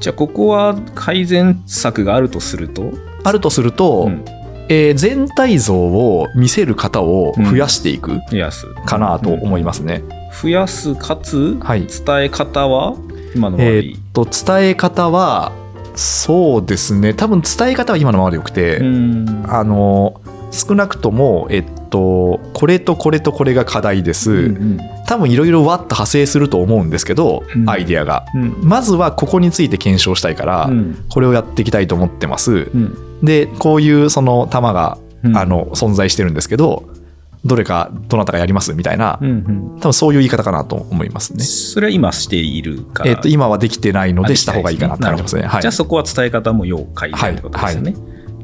[0.00, 2.92] じゃあここは改善策があるとすると、
[3.24, 4.24] あるとすると、うん
[4.68, 10.02] えー全体像を見せる方を増やしていく増やすかなと思いますね。
[10.42, 11.86] 増やすかつはい。
[11.86, 12.96] 伝え方は？
[13.34, 15.52] 今の場合、えーっと伝え方は
[15.96, 17.14] そうですね。
[17.14, 19.44] 多分伝え方は今のままでよくて、うん。
[19.48, 20.20] あの
[20.52, 27.70] 少なくともえっとこれとこれとこれが課題です、うん多分いろいろわっと派生すると思うんですけど、うん。
[27.70, 28.26] アイデアが。
[28.34, 28.56] うん。
[28.62, 31.04] まずはここについて検証したいから、うん。
[31.08, 32.52] これをやっていきたいと思ってます。
[32.52, 33.20] うん。
[33.22, 35.36] でこういうその玉が、うん。
[35.36, 36.88] あの存在してるんですけど
[37.46, 39.76] どれかどなたがやりますみたいな、うんうん。
[39.80, 41.44] 多分そういう言い方かなと思いますね。
[41.44, 45.42] それは今しているから、えっと今はできてないのあでした方がいいかなって感じますね。
[45.42, 45.62] はい。
[45.62, 47.94] じゃあそこは伝え方も要改善ってことですよね。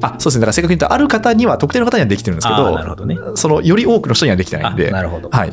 [0.01, 0.41] あそうですね。
[0.41, 3.19] だから正確に言うとある方には特定の方にはできてるんですけあどーなるほどね。
[3.35, 4.91] そのより多くの人にはできてないあんで。
[4.91, 5.29] なるほど。
[5.31, 5.53] はい。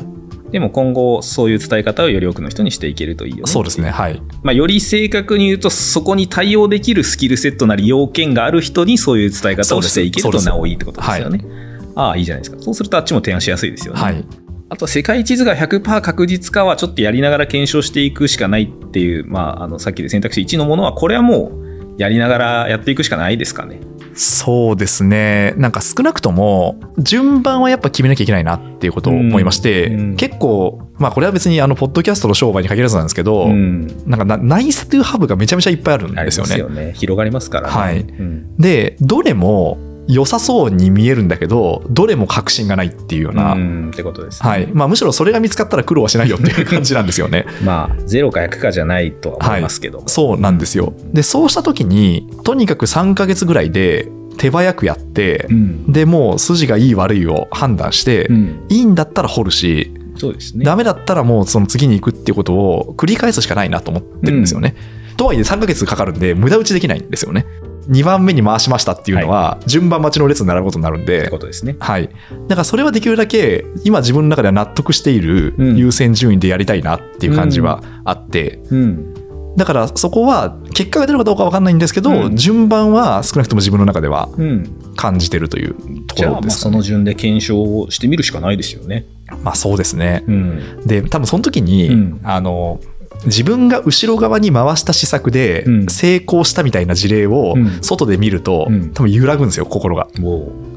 [0.50, 3.46] でも今後そういう伝え方をより多くの人にしていけるといいよね。
[3.46, 3.90] そうですね。
[3.90, 4.20] はい。
[4.42, 11.69] まあ、より正確に言うとそこに対応できるスキルセットなり要件がある人にそういう伝え方をしていけるとなおいいってことですよね。
[12.00, 12.62] ああいいじゃないですか。
[12.62, 14.00] そうするとあっちも提案しやすいですよね。
[14.00, 14.24] はい
[14.72, 21.50] あとは世界地図が100%確実かはちょっとやりながら検証していくしかないっていう、まあ、あのさっきで選択肢1のものはこれはも
[21.96, 23.80] うやりながらやっていくしかないですかね。
[24.14, 36.58] そうですねなんか少なくとも順番はやっぱ決めなきゃいけないなっていうことを思いまして、うんうん結構まあこれは別にあのポッドキャストの商売に限らずなんですけど、うん、なんかなナイストゥーハブがめちゃめちゃいっぱいあるんですよね。
[36.58, 36.92] よね。
[36.94, 37.74] 広がりますからね。
[37.74, 39.78] はいうんでどれも
[40.12, 44.48] 良さそうに見えるんだけどどれも確信がないっていうような、うんってことですね。
[44.48, 47.46] はいまあ、むしろそれが見つかったら苦労はしないよっていう感じなんですよね。
[47.64, 50.08] まあ、0か100かじゃないとは思いますけども。
[50.08, 50.92] そうなんですよ。
[51.12, 54.08] でそうした時にとにかく3ヶ月ぐらいで
[54.38, 55.92] 手早くやってう、ん。
[55.92, 60.64] でもう筋がいい悪いを判断して、うんいいんだったら掘るし、そうですね。
[60.64, 64.74] ダメだったらもうその次に行くっていうことを繰り返すしかないなと思ってるんですよね。
[65.16, 67.46] とはいえ3ヶ月かかるんで無駄打ちできないんですよね。
[67.90, 71.76] 2番目に回しましたっていうのは、順番待ちの列に並ぶことになるんで、ことですね。
[71.80, 72.08] はい。
[72.48, 79.14] だからそれはできるだけ、今自分の中では納得しているうん優先順位でやりたいなっていう感じはあって、うん。
[79.56, 84.76] だからそこは結果が出るかどうかわかんないんですけど、うん順番は少なくとも自分の中ではうん。
[84.96, 85.74] 感じてるという
[86.06, 86.70] ところですかね。
[86.70, 89.06] その順で検証をしてみるしかないですよね。
[89.42, 90.24] まあそうですね。
[90.28, 90.82] うん。
[90.86, 92.80] で、多分その時に、うんあの、
[93.26, 95.86] 自分が後ろ側に回した施策でうん。
[95.86, 97.82] 成功したみたいな事例をうん。
[97.82, 98.92] 外で見ると、うん。
[98.92, 100.08] 多分揺らぐんですよ、心が。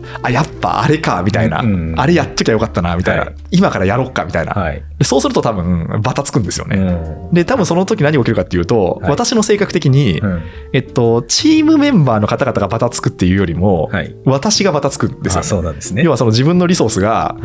[0.04, 1.62] もあ、やっぱあれか、みたいな。
[1.62, 3.24] うんあれやっときゃよかったな、みたいな。
[3.26, 4.54] はい今からやろっか、みたいな。
[4.56, 4.60] う。
[4.60, 4.84] はい。
[4.97, 6.78] でそうすると多分、バタつくんですよね。
[6.78, 7.34] うん。
[7.34, 10.41] で、多分その時何が起きるかっていうと、はい私の性格的に、うん
[10.74, 14.16] えっと、チームメンバーの方々がバタつくっていうよりも、はい。
[14.26, 16.01] 私がバタつくんですよ、あ、そうなんですね。
[16.04, 17.36] 要はその自分のリソースが、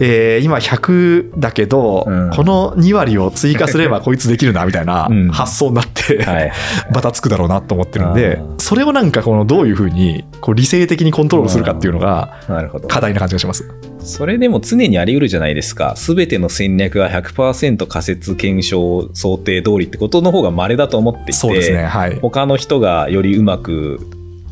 [0.00, 6.52] えー今100だけど、うんこの2割を追加すれば こいつできるなみたいなうん発想になって、はい。
[6.92, 12.88] バタつくだろうなと思ってるんでそれをなんかこのどういうふうにこう理性的にコントロールするかっていうのがなるほど。
[12.88, 13.70] 課題な感じがします。
[14.00, 15.96] それでも常にあり得るじゃないですか。
[15.96, 24.00] すべての戦略が100%仮説検証想定通りってことの方が稀だと思っていて、そうですねはい、他の人がよりうまく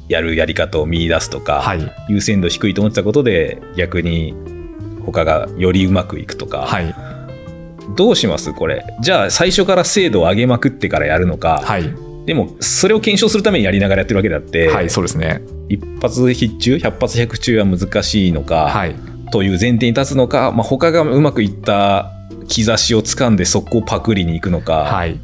[0.08, 1.92] やるやり方を見出すとか、はい。
[2.08, 4.34] 優先度低いと思ってたことで逆に
[5.04, 6.94] 他がよりうまくいくとか、はい。
[7.96, 8.52] どうします？
[8.52, 8.84] これ。
[9.00, 15.42] じゃあ最初から精度を上げまくってからやるのか、はいでもそれを検証するためにやりながらやってるわけであって、はいそうですね。
[15.68, 18.94] 一発必中100発100中は難しいのか、はい。
[19.32, 22.12] という前提に立つのか、まあ、他がうまくいった
[22.48, 25.20] 兆しをつかんで速攻パクリに行くのか、はい。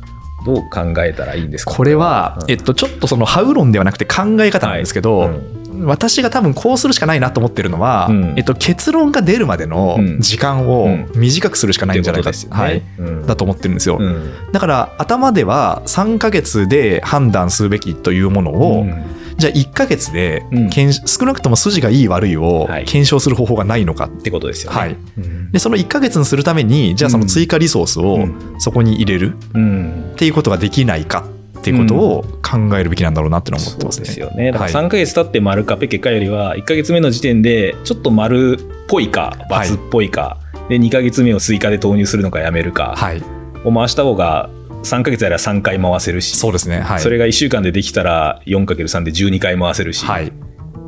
[0.46, 1.72] どう考えたらいいんですか？
[1.72, 2.50] これは、うん。
[2.50, 5.28] えっと、ちょっとそのハウ論ではなくて考え方なんですけど、はい。
[5.30, 8.34] うん私が多分こうするしかないなと思ってるのは、うん。
[8.36, 10.20] えっと、結論が出るまでのうん。
[10.20, 12.74] 時間を短くするしかないんじゃないか、ってことですよはい。
[12.74, 12.82] ね。
[12.98, 13.26] うん。
[13.26, 14.30] だと思ってるんですよ、うん。
[14.52, 19.04] だから頭では3ヶ月で判断するべきというものを、うん。
[19.38, 20.70] じゃあ1ヶ月でうん。
[20.70, 22.84] 検少なくとも筋がいい悪いをはい。
[22.84, 24.78] 検証する方法がないのか、ってことですよね。
[24.78, 24.96] はい。
[25.18, 25.52] うん。
[25.52, 28.54] でその1ヶ月にするためにじゃあその追加リソースをうん。
[28.58, 30.10] そこに入れるうん。
[30.12, 31.24] っていうことができないか
[31.62, 34.06] っていうことを考えるべきなんだろうなってのは思ってそうますね。
[34.06, 34.46] ですよね。
[34.46, 40.38] だからはい3ヶ月経って丸かペケかよりは、1ヶ月目の時点で、ちょっと丸っぽいか、×っぽいか、
[40.68, 43.22] で、2ヶ月目を追加で投入するのかやめるか、はい、
[43.64, 44.50] を回した方が、
[44.82, 46.80] 3ヶ月やれば3回回せるし、そうですね。
[46.80, 47.00] はい。
[47.00, 50.32] それが1週間でできたら 4×3 で12回回せるし、はい、っ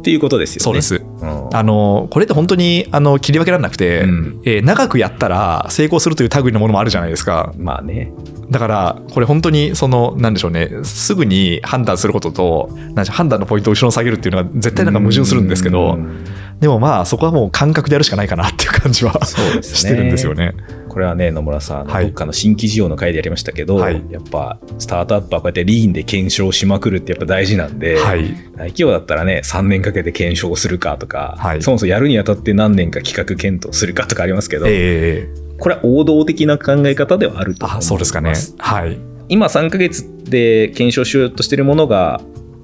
[0.02, 0.64] ていうことですよね。
[0.64, 0.96] そうです。
[0.96, 7.54] うんあのこれって本当にあの切り分けられなくて、うんえー長くやったら成功するという類のものもあるじゃないですか。
[7.56, 8.12] まあね。
[8.50, 10.70] だからこれ本当にそのなんでしょうね。
[10.82, 16.24] すぐに判断することとなんでしょう判断のポイントを後ろに下げるっていうのは絶対なんか矛盾するんですけどうん。
[16.60, 19.12] でもまあそこはもう感覚でやるしかないかなっていう感じは
[19.54, 19.62] ね。
[19.62, 20.54] してるんですよね。
[20.88, 22.04] これはね野村さん、はい。
[22.04, 24.02] どっかの新規事業の回でやりましたけど、はい。
[24.10, 28.24] やっぱスタートアップはこうやってリーンで検証しまくるってやっぱ大事なんで、はい。
[28.56, 31.62] 大企業だったらね3年かけて検証するかとか、はい。
[31.62, 35.26] そもそもやるにあたって何年か企画検討するかとかありますけど、え
[35.58, 37.86] これは王道的な考え方ではあるとー、思います。
[37.86, 38.34] あそうですかね。
[38.58, 38.98] はい。
[39.28, 42.20] 今3ヶ月で検証しようとしてるものが、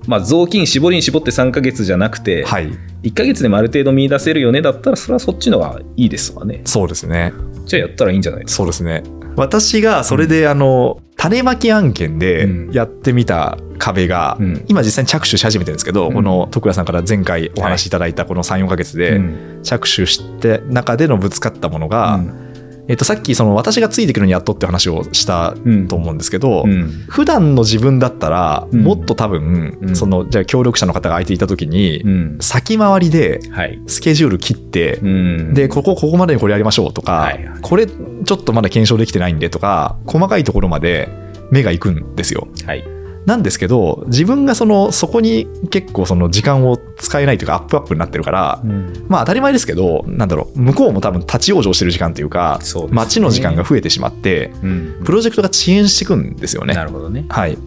[0.07, 2.71] まあ、雑巾絞りに絞って3ヶ月じゃなくて、はい。
[3.03, 6.63] 1ヶ月でもある程度見出せるよねだったらそれはそっちの方がいいですわね。
[6.65, 7.33] そうですね。
[7.65, 8.57] じゃあやったらいいんじゃないですか？
[8.59, 9.03] そうですね。
[9.37, 12.73] 私がそれで、あの種まき案件でうん。
[12.73, 14.65] やってみた壁が、うん。
[14.69, 16.15] 今実際に着手し始めてるんですけど、うん。
[16.15, 19.61] この徳倉さんから前回お話しいただいたこの34ヶ月でうん。
[19.63, 22.50] 着手して中でのぶつかったものが、うん
[22.91, 25.87] えっと、さっきその私がついてくるのにやっとって話をしたうん。
[25.87, 26.89] と思うんですけど、うん。
[27.09, 28.83] 普段の自分だったらうん。
[28.83, 29.95] もっと多分、うん。
[29.95, 32.39] そのじゃあ協力者の方が空いていた時に、うん。
[32.41, 33.81] 先回りではい。
[33.87, 35.55] スケジュール切って、うん。
[35.55, 41.09] でここここまでにこれやりましょうとか、はいはいこれちょっとまだ検証できてないんでとか細かいところまで
[41.51, 42.49] 目が行くんですよ。
[42.67, 49.07] はいなんですけど自分がそのそこに結構その時間を使えないというかアップアップになってるから、うん。
[49.09, 52.93] まあ当たり前ですけどなんだろう向こうも多分立ち往生してる時間というかそうね。
[52.93, 55.03] 待ちの時間が増えてしまってうん。
[55.05, 56.75] プロジェクトが遅延していくんですよね。
[56.75, 57.27] なるほどね。
[57.29, 57.59] はい、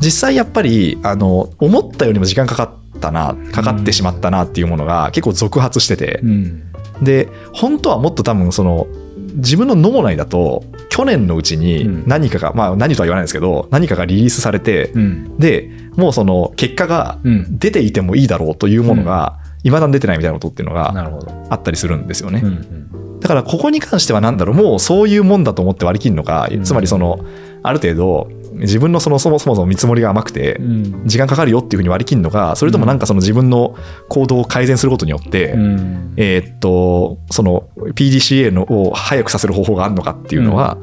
[0.00, 6.72] 実際やっぱりあの思ったよりも時間かかったなかかってしまったなっていうものが結構続発してて、うん。
[7.02, 8.86] で本当はもっと多分その
[9.34, 12.04] 自分の脳内だと去年のうちにうん。
[12.06, 15.38] 何かが、まあ何とは言わないですけど何かがリリースされて、うん。
[15.38, 17.58] でもうその結果がうん。
[17.58, 22.40] 出ていてもいいだろうというものがいまだに出てないみたいなことっていうのながあったりするんですよね。
[22.42, 23.20] うんうん。
[23.20, 27.24] だからここに関してはなんだろうもうそういうもんだと思って割り切るのかうんつまりその
[27.62, 31.02] ある程度自分のそのそもそも見積もりが甘くてうん。
[31.06, 33.76] 時間かかるよっていうふうに割り切るのかそれともなんかその自分の
[34.08, 36.14] 行動を改善することによって、うん。
[36.16, 40.78] えーっとその PDCA のを早くさせる方法があるのかっていうのは、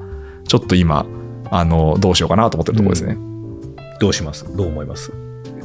[0.47, 1.05] ちょっと今
[1.51, 3.17] あのどうしようかなと思ってるところですね。
[3.99, 4.45] どうします？
[4.55, 5.11] どう思います？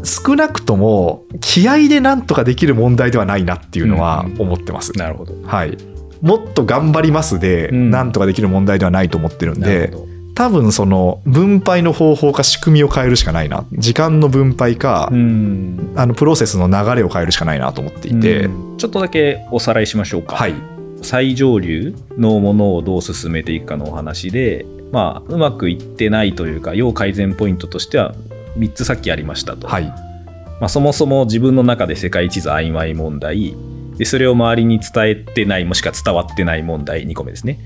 [0.05, 4.43] 少なくとも気合でなんとかできる問題ではないなっていうのはうん。
[4.43, 4.93] 思ってます。
[4.99, 5.35] なるほど。
[5.45, 5.77] はい、
[6.21, 7.91] もっと頑張りますでうん。
[7.91, 13.65] なんとかできる問題ではないと思ってるんで、なるほど多分その分配の方法か仕組みを変えるしかないな。
[13.73, 15.93] 時間の分配か、うん。
[15.97, 18.79] あのプロセスの流れを変えるしかないなと思っていて、うん。
[18.79, 20.37] ちょっとだけおさらいしましょうか。
[20.37, 20.55] はい。
[21.03, 28.15] 最上流のものをどう進めていくかのお話で、まあ、うまくいってないというか要改善ポイントとしては
[28.59, 29.85] 3つさっきありましたと、はい。
[29.85, 33.57] まあ、そもそも自分の中で世界地図曖昧問題。
[33.97, 37.07] でそれを周りに伝えてないもしくは伝わってない問題。
[37.07, 37.59] 2個目ですね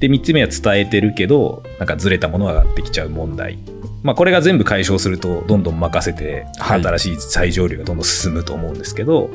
[0.00, 3.58] で3つ目は伝えてるけどなんかずれたものが上がってきちゃう問題。
[4.02, 6.82] まあこれが全部解消するとどんどん任せてはい。
[6.82, 9.30] 新しい最上流がどんどん進むと思うんですけど、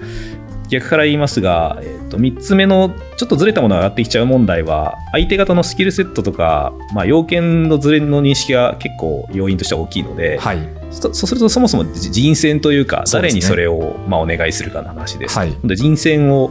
[0.70, 10.58] 逆から言いますが、えー、と3つ目のちょっとずれたものが上がってきちゃう問題は相手方のスキルセットとか、まあ、要件のずれの認識が結構要因としては大きいので、はい。
[10.92, 15.38] そそうするとそもそも人選というか誰にそれをまあお願いするかの話です。
[15.38, 15.56] はい。
[15.64, 16.50] で人選を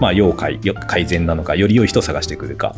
[0.00, 2.74] まあ要改よ改善なのかより良い人を探してくるか。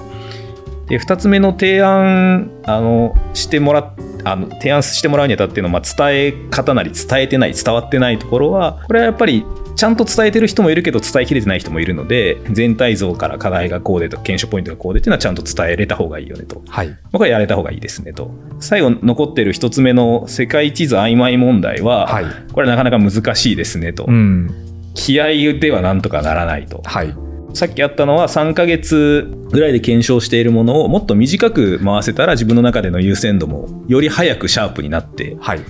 [0.88, 16.62] で2つ目の提案あのしてもらっあの提案してもらうにあたっての、まあ、伝え方なり伝えてない伝わってないところはこれはやっぱりちゃんと伝えてる人もいるけど伝えきれてない人もいるので全体像から課題がこうでと検証ポイントがこうでっていうのはちゃんと伝えれた方がいいよねと。
[16.68, 16.96] はい。
[17.10, 18.30] 僕はやれた方がいいですねと。
[18.60, 22.24] 最後残ってる一つ目の世界地図曖昧問題は、はい。
[22.52, 24.50] これなかなか難しいですねと、うん。
[24.94, 26.82] 気合ではなんとかならないと。
[26.84, 35.60] はいさっきあったのは3ヶ月ぐらいで検証しているものをもっと短く回せたら自分の中での優先度もより早くシャープになってはい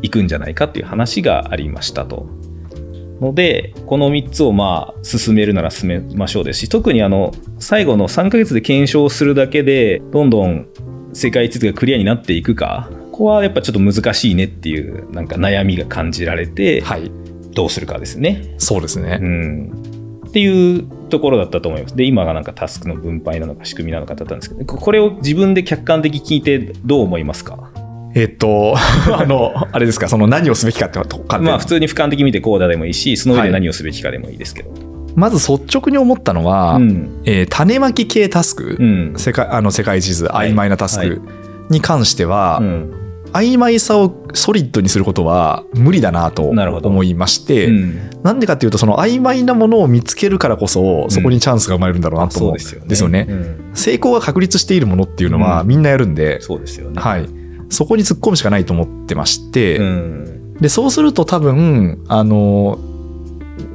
[0.00, 2.26] いくんじゃないかっていう話がありましたと。
[3.20, 10.68] のでこの3つをまあ進めるなら進めましょうですし特にあの最後の3ヶ月で検証するだけでどんどん
[11.12, 17.10] 世界地図がクリアになっていくかここはやっぱちょっと難しいねっていうなんか悩みが感じられてはい
[17.54, 18.54] どうするかですね。
[18.58, 21.96] そうですね、うん、っていうところだったと思います。
[21.96, 27.58] で今がなんかタスクの分配なのか仕組みなのかだったんですけどここれを自分で客観的に聞いてどう思いますか？
[28.14, 28.74] えっと
[29.12, 30.08] あのあれですか？
[30.08, 34.70] その何をすべきかってと観点まあ普通に俯瞰的に見てこうだでもいいしその上で何をすべきかでもいいですけど。
[35.16, 37.20] まず率直に思ったのは、うん。
[37.24, 39.14] えー種まき系タスク、うん。
[39.16, 41.20] 世界あの世界地図はい曖昧なタスク
[41.70, 42.94] に関しては、うん
[43.32, 48.10] 曖昧さをソリッドにすることは無理だなと思いましてうん。
[48.22, 53.26] なんでかっていうとその曖昧なものを見つけるからこそそこにチャンスが生まれるんだろうなと思うんそうですよね。
[53.28, 53.70] うん。
[53.74, 55.68] 成功が確立しているものっていうのはうん。
[55.68, 57.00] みんなやるんで、そうですよね。
[57.00, 57.28] はい、
[57.70, 60.54] そこに突っ込むしかないと思ってまして、うん。
[60.60, 62.78] でそうすると多分あの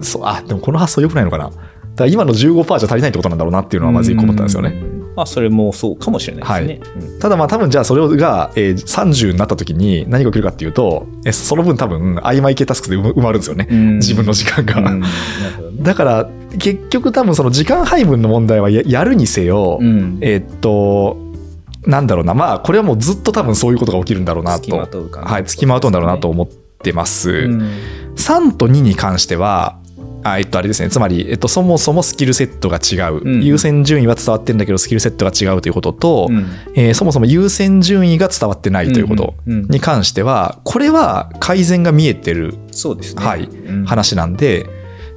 [0.01, 1.51] そうあでもこの発想良くないのかな。
[1.95, 4.92] だ今の15%じゃ足りないってことなんだろうなっていうのはまず一個思ったんですよね。
[5.13, 6.89] うんまあそれもそうかもしれないですね。
[7.01, 13.95] うんただまあ多分じゃあそれが、えー30になった時に何が起きるかっていうとえその分多分曖昧系タスクで埋まるんですよね、うん。
[13.97, 15.07] 自分の時間が。
[15.81, 20.17] だから結局多分その時間配分の問題はややるにせよ、うん。
[20.21, 21.17] えーっと
[21.85, 22.33] なんだろうな。
[22.33, 27.29] まあこれはもうずっと多分そういうことが起きるんだろうな付きとまとうはい付きまとうんだろうなと思ってます。
[27.29, 27.61] うん。
[28.15, 29.79] 3と2に関しては
[30.23, 30.89] あえっとあれですね。
[30.89, 36.45] つまり、えっと、そもそもスキルセットが違う、うん優先順位は伝わってるんだけどスキルセットが違うということと、うん。
[36.75, 43.25] えーそもそも優先順位が伝わってないということに関してはこれは改善が見えてるそうですね。
[43.25, 43.85] はいうん。
[43.85, 44.69] 話なんで、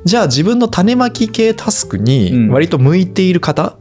[0.07, 3.77] じゃあ自分の種まき系タスクに割と向いている方。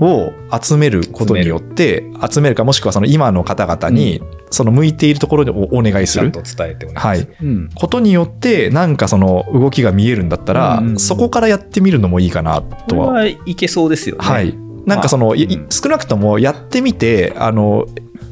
[0.00, 2.54] を集めることによって集める。
[2.54, 6.32] かもしくはその今の方々にその向いているところでおお願いする。
[6.32, 7.26] ちゃんと伝えてお願い。
[7.74, 10.98] ことによってなんかその動きが見えるんだったら、うんうんうん。
[10.98, 13.12] そこからやってみるのもいいかなとは。
[13.12, 14.26] はいけそうですよね。
[14.26, 14.56] はい、
[14.86, 15.34] なんかその、
[15.68, 17.86] 少なくともやってみてあの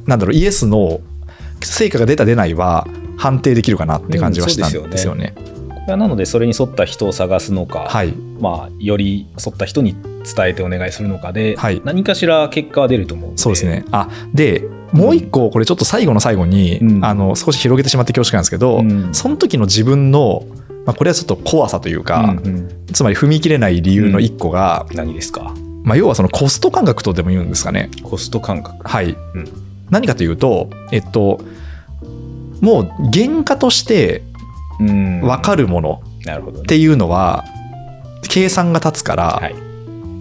[0.06, 1.00] なんだろうイエスの
[1.60, 2.86] 成果が出た出ないは
[3.18, 5.34] 判定できるかなって感じはしたんうんですよね。
[5.36, 5.57] これは
[5.96, 11.80] なのでそれに沿った人を探すのか、はい、まあ、より沿った人に伝えてお願いするのかで、はい。
[11.84, 13.38] 何かしら結果は出ると思うんで。
[13.38, 13.84] そうですね。
[13.90, 17.04] あでもう一個これちょっと最後の最後に、うん。
[17.04, 19.14] あの少し広げてしまって恐縮なんですけど、うん。
[19.14, 20.46] その時の自分の、
[20.86, 22.86] まあ、これはちょっと怖さというか、うんうん。
[22.92, 25.54] つまり踏み切れない理由の一個が、何ですか？
[25.84, 27.90] まあ、要はそのコスト感覚とでも言うんですかね。
[28.02, 28.86] コスト感覚。
[28.86, 29.44] はい、うん。
[29.90, 31.40] 何かというと、えっと、
[32.60, 34.27] もう原価としてうん
[34.78, 36.02] 分かるもの。
[36.60, 37.44] っていうのは
[38.28, 39.67] 計算が立つから、はい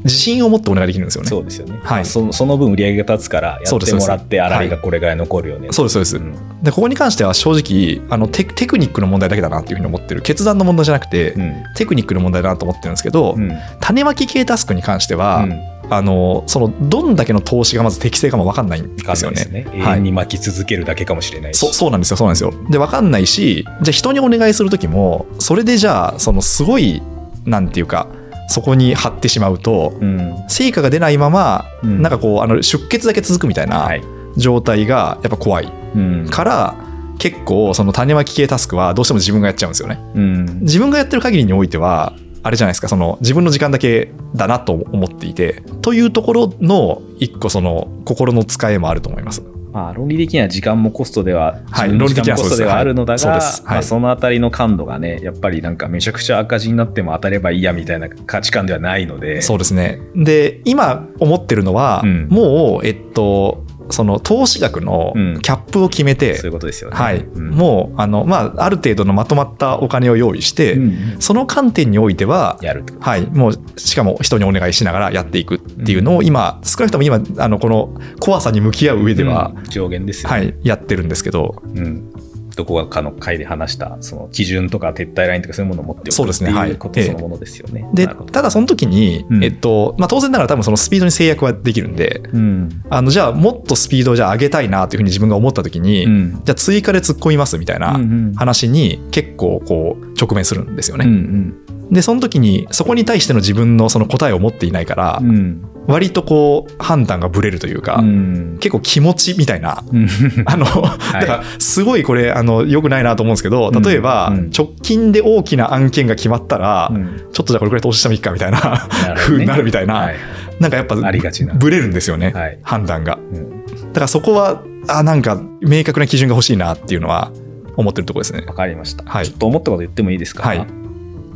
[0.07, 1.29] 自信を持ってお願いできるんですよね。
[1.29, 1.81] そうですよね、はい。
[1.83, 6.63] まあそその分売り上げが立つからやってもらって粗利がこれぐらい残るよね、そうですそうです、うん。
[6.63, 7.51] でここに関しては正
[7.99, 11.63] 直あのテテクニックの問題だけだなっていうふうに思ってる決断の問題じゃなくて、うん。
[11.75, 13.51] テクニックの問題だなと思ってるんですけど、うん。
[13.79, 15.77] 種まき系タスクに関しては、うん。
[15.89, 19.45] あのそのどんだけの投資がまず適正かも分かんないんですよね。
[19.45, 19.99] ね。
[20.01, 22.53] に巻き続けるだけかもしれないし、そうそうなんですよそうなんですよ。
[22.69, 27.01] で分かんないしじゃあ人にお願いする時もそれでじゃあそのすごい
[27.45, 28.09] なんていうか
[28.47, 30.35] そこに貼ってしまうとうん。
[30.47, 32.01] 成果が出ないまま、うん。
[32.01, 34.03] なんかこうあの出血だけ続くみたいなはい。
[34.37, 35.71] 状態がやっぱ怖い。
[35.95, 36.27] うん。
[36.29, 36.75] から
[37.19, 39.99] 結構その種まき系タスクはどうしても自分がやっちゃうんですよね。
[40.15, 40.59] うん。
[40.61, 49.43] 自分がやってる限りにおいてはあれじゃないですかその自分の時間だけだなと思っていてというところの一個その心の使いもあると思います
[49.77, 59.99] まあ、論理的には時間もコストでは、はい自分の時間もコストではあるのだが、まあ、そのあたりの感度がね、やっぱりなんかめちゃくちゃ赤字になっても当たればいいやみたいな価値観ではないので、そうですね。
[60.15, 62.27] で今思ってるのは、うん。
[62.27, 65.39] もうえっとその投資額のうん。
[65.41, 66.95] キャップを決めて、そういうことですよね。
[66.95, 67.19] はい。
[67.19, 67.49] うん。
[67.51, 70.83] もうあの、まあ、ある程度のまとまったお金を用意して、うん
[71.13, 71.21] うん。
[71.21, 79.63] その観点においてはやるはい、もうしかも人にお願いしながらやっていくっていうのを今、少なくとも今あのこの怖さに向き合う上では、うん。
[79.69, 80.35] 上限ですよね。
[80.35, 81.61] はい、やってるんですけど。
[81.75, 82.13] うん
[82.57, 86.69] どこかの回で話したその基準とか撤退ラインとかそういうものを持っておくそうですねってはい。
[86.71, 87.87] いうことそのものですよね。
[87.93, 89.43] でただその時に、うん。
[89.43, 92.83] えっとまあ、当然ながら多分そのスピードに制約はできるんでうん。
[92.89, 96.31] あのじゃあもっとスピードをじゃあ上げたいなというふうに自分が思った時に、うん。
[96.43, 97.99] じゃあ追加で突っ込みますみたいな
[98.35, 101.11] 話に結構こう直面するんですようんうね。
[101.11, 101.93] ん。
[101.93, 108.57] でその時にそこに対しての自分のその答えを持っていないから、うん割とこう判断がぶれるというか、うん。
[108.59, 110.07] 結構気持ちみたいなうん。
[110.45, 110.65] あの、
[111.13, 117.07] だからすごいこれあの良くないなと思うんですけど例えば、直近で大きな案件が決まったら、うん。
[117.31, 120.15] ちょっとじゃあこれくらい投資してもいいかみたいな なるほど風ねになるみたいな、はい。
[120.59, 121.53] なんかやっぱありがちな。
[121.53, 122.59] ブレるんですよね、はい。
[122.63, 123.17] 判断が。
[123.33, 123.65] うん。
[123.65, 127.31] だからそこはあなんか明確な基準が欲しいなっていうのは
[127.77, 128.43] 思ってるところですね。
[128.45, 129.03] わかりました。
[129.05, 129.25] はい。
[129.25, 130.65] ちょっと思ったこと言ってもいいですか、はい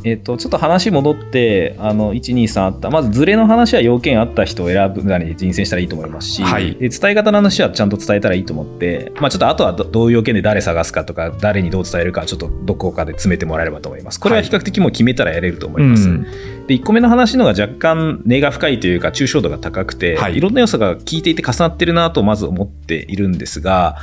[0.04, 2.90] えっとちょっと話戻ってあの123あった。
[2.90, 6.74] まずズレの話は要件あった人を選ぶなり人選したらいいと思いますし、はい。
[6.74, 14.20] で伝え方の話はちゃんと伝えたらいいと思って、まあ、ちょっとあとはどどういう要件で誰探すかとか誰にどう伝えるかちょっとどこかで詰めてもらえればと思います。
[14.20, 16.22] これは比較的もう決めたらやれると思います、うん。
[16.66, 20.36] で1個目の話のが若干根が深いというか抽象度が高くて、はい。
[20.36, 23.96] い、ろんな要素が効いていて重なってるなとまず思っているんですが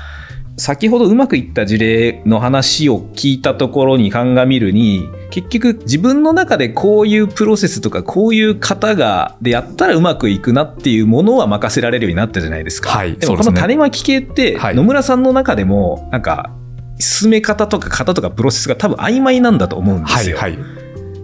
[0.59, 12.89] 先ほどうまくいった事例の話を聞いたところに鑑みるに結局自分の中でこういうプロセスとかこういう方がでやったらうまくいくなっていうものは任せられるようになったじゃないですか。
[12.89, 16.51] はいでもこの種まき系ってはい野村さんの中でもなんか
[16.99, 20.37] 進め方とか型とかプロセスが多分曖昧なんだと思うんですよ。
[20.37, 20.65] はいはい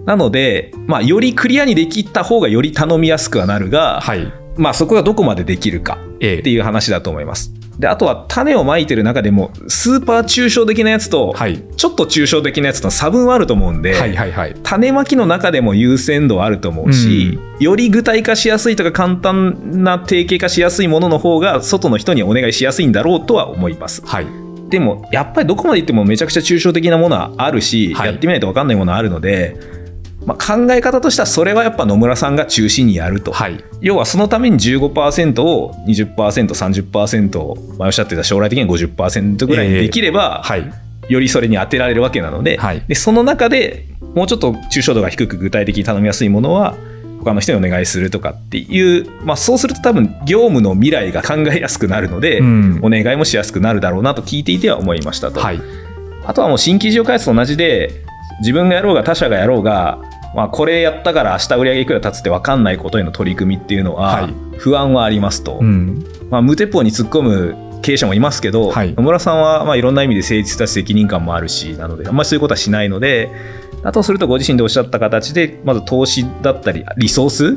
[0.06, 7.52] なので、まあ、よりクリアにできた方がより頼みやすくはなるが、はいまあ、そこがどこまでできるかえっていう話だと思います。
[7.80, 11.62] であとは種をまいてる中でもスーパー抽象的なやつと、はい。
[11.76, 14.56] ちょっと抽象的なやつと差分はあると思うんで、はいはいはい。
[14.64, 24.02] 種まきの中でも優先度はあると思うし、より具体化しやすいとか簡単な定型化しやすいものの方が外の人にお願いしやすいんだろうとは思います。
[24.06, 24.28] はい。
[24.70, 28.08] でもやっぱりどこまでいってもめちゃくちゃ抽象的なものはあるし、はい。
[28.08, 29.58] やってみないと分かんないものはあるので、
[30.26, 33.64] まあ、考え方としてはそれはやっぱ野村さんが中心にやると、はい。
[33.80, 40.72] 要はそのために15%を 20%30% を前おっしゃってた将来的には50%ぐらいにできれば、はい。
[41.08, 42.82] よりそれに当てられるわけなので,、はい。
[42.88, 46.76] でその中でもうちょっと抽象度が低く具体的に頼みやすいものは
[47.20, 52.80] 他の人にお願いするとかっていう、まあ、そうすると多分業務の未来が考えやすくなるので、うん。
[52.82, 55.40] お願いもしやすくなるだろうなと聞いていては思いましたと。
[55.40, 55.62] はい。
[56.26, 58.04] あとはもう新規事業開発と同じで
[58.40, 60.02] 自分がやろうが他社がやろうが、
[60.36, 64.34] まあ、これやったから明日売り上げいくら立つって分かんないことへの取り組みっていうのははい。
[64.58, 66.06] 不安はありますと、うん。
[66.30, 68.94] まあ、無鉄砲に突っ込む経営者もいますけど、はい。
[68.94, 73.30] 野村さんはまあいろんな意味で誠実だし責任感もあるしなのであんまりそういうことはしないので
[73.84, 77.56] だとするとご自身でおっしゃった形でまず投資だったりリソース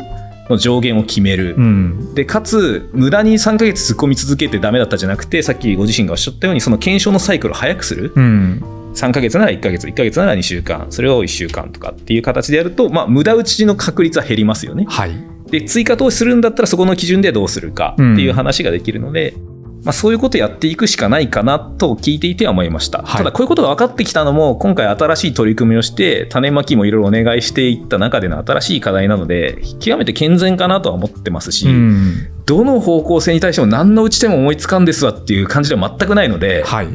[0.51, 2.14] の上限を決める、うん。
[2.14, 8.12] でかつ無駄に3ヶ月突っ込み続けてダメだったじゃなくてさっきご自身がおっしゃったようにその検証のサイクルを早くする。
[8.14, 14.86] うん3ヶ月なら1ヶ月1ヶ月なら2週間それを1週間とかっていう形でやると、まあ、無駄打ちの確率は減りますよね。
[14.88, 15.12] はい。
[15.51, 19.34] で追加投資するんだったらそこの基準でどうするかっていう話ができるので、
[19.82, 23.16] まあ、そういうことやっていくしかないかなと聞いていては思いました、はい。
[23.18, 32.28] ただこういうことが分かってきたのも今回新しい取り組みをして種まきもいろいろお願いしていった中での新しい課題なので極めて健全かなとは思ってますし、うん。
[32.44, 36.88] どの方向性に対しても何の打ち手も思いつかんですわっていう感じでは全くないので、はい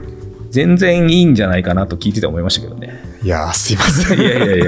[0.53, 3.01] 全然いいんじゃないかなと聞いてて思いましたけどね。
[3.23, 4.19] いやーすいません。
[4.19, 4.65] いやいやいや。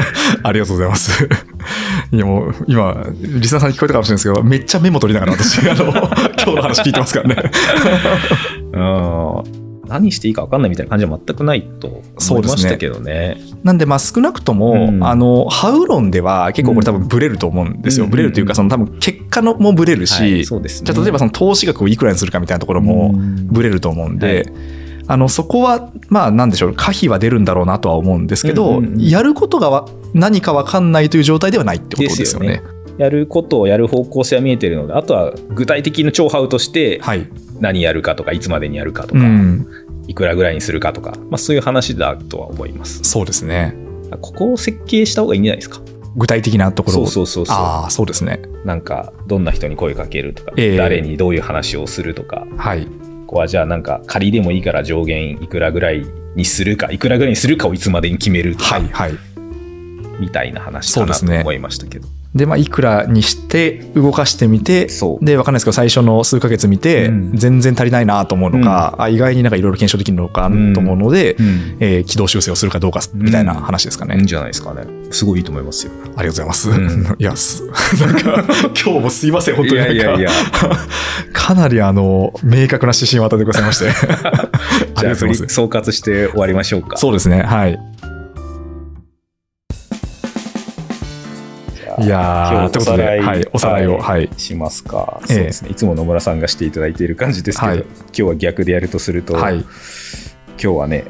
[0.42, 1.28] ありがとうございます。
[2.10, 7.36] いやもう今リスナーさんに聞こえたかもしれないですけどめっちゃメモ取りながら私あの 今日の話聞いてますからね。
[8.72, 8.78] う
[9.62, 13.36] ん何していいか分かんないみたいな感じは全くないと思いましたけどね。
[13.62, 15.04] なんでまあ少なくとも、うん。
[15.04, 18.10] あのハウ論では結構これ多分ブレると思うんですよ、うん。
[18.10, 20.92] ブレるというかその多分結果のもブレるし、はいそうですね。
[20.92, 23.46] じゃあ例えばその投資額をいくらにするかみたいなところもうん。
[23.46, 24.52] ブレると思うんで、
[25.08, 29.00] あのそこはまあなんでしょう可否は出るんだろうなとは思うんですけど、うんうんうん。
[29.00, 32.48] やることがわ何か分かんないという状態ではないってことですよね。
[32.48, 32.62] です
[32.98, 37.28] やることをやる方向性は見えてるのであとは具体的な超ハウとしてはい、
[37.60, 39.66] 何やるかとかいつまでにやるかとか、うん、
[40.08, 43.04] いくらぐらいにするかとか、まあ、そういう話だとは思います。
[43.04, 43.76] そうですね。
[44.22, 45.80] ここを設計した方がいいんじゃないですか？
[46.16, 47.56] 具体的なところそうをそうそうそう。
[47.56, 48.40] ああそうですね。
[48.64, 50.76] なんかどんな人に声かけるとか、ええ。
[50.78, 52.46] 誰にどういう話をするとか。
[52.56, 52.88] はい
[53.26, 56.04] ここはじゃあなんか仮でもいいから上限いくらぐらい
[56.36, 59.18] にするかいくらぐらいにするかをいつまでに決めるとか、はいはい
[60.18, 62.08] みたいな話かなそうですねと思いましたけど。
[62.36, 67.36] でまあいくらにして動かしてみてで分かんないですけど最初の数ヶ月見て、うん。
[67.36, 71.76] 全然足りないなと思うのか、あ意外になんかいろいろ検証できるのかうんと思うので、うん。
[71.80, 74.84] えー軌道修正をするかどうかみたいな話ですかね、いいんじゃないですかね。
[75.10, 75.92] すごいいいと思いますよ。
[75.94, 77.16] ありがとうございます、うん。
[77.18, 79.80] いやすなんか 今日もすいません本当に。
[79.80, 80.30] なんかいやいやいや。
[81.32, 83.86] かなりあの明確な指針を与えてくださいまして。
[83.86, 85.54] ありじゃあがとうございます。
[85.54, 86.96] 総括して終わりましょうか。
[86.96, 94.30] そうですねはいゃあいやー今日ということではいおさらいをはい。
[94.36, 95.34] しますか、ええ。
[95.34, 95.70] そうですね。
[95.70, 97.80] いつも野村さんがしていただいている感じですけど、はい。
[97.80, 99.56] 今日は逆でやるとすると、はい。
[99.56, 99.66] 今
[100.56, 101.04] 日はね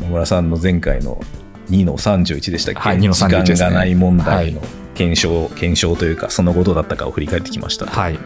[0.00, 1.20] 野村さんの前回の
[1.70, 3.68] 2の31でしたっけ、はい2の31時ですね。
[3.68, 4.60] 間がない問題の
[4.94, 8.18] 検証、検証というかその後どうだったかを振り返ってきました、まはい。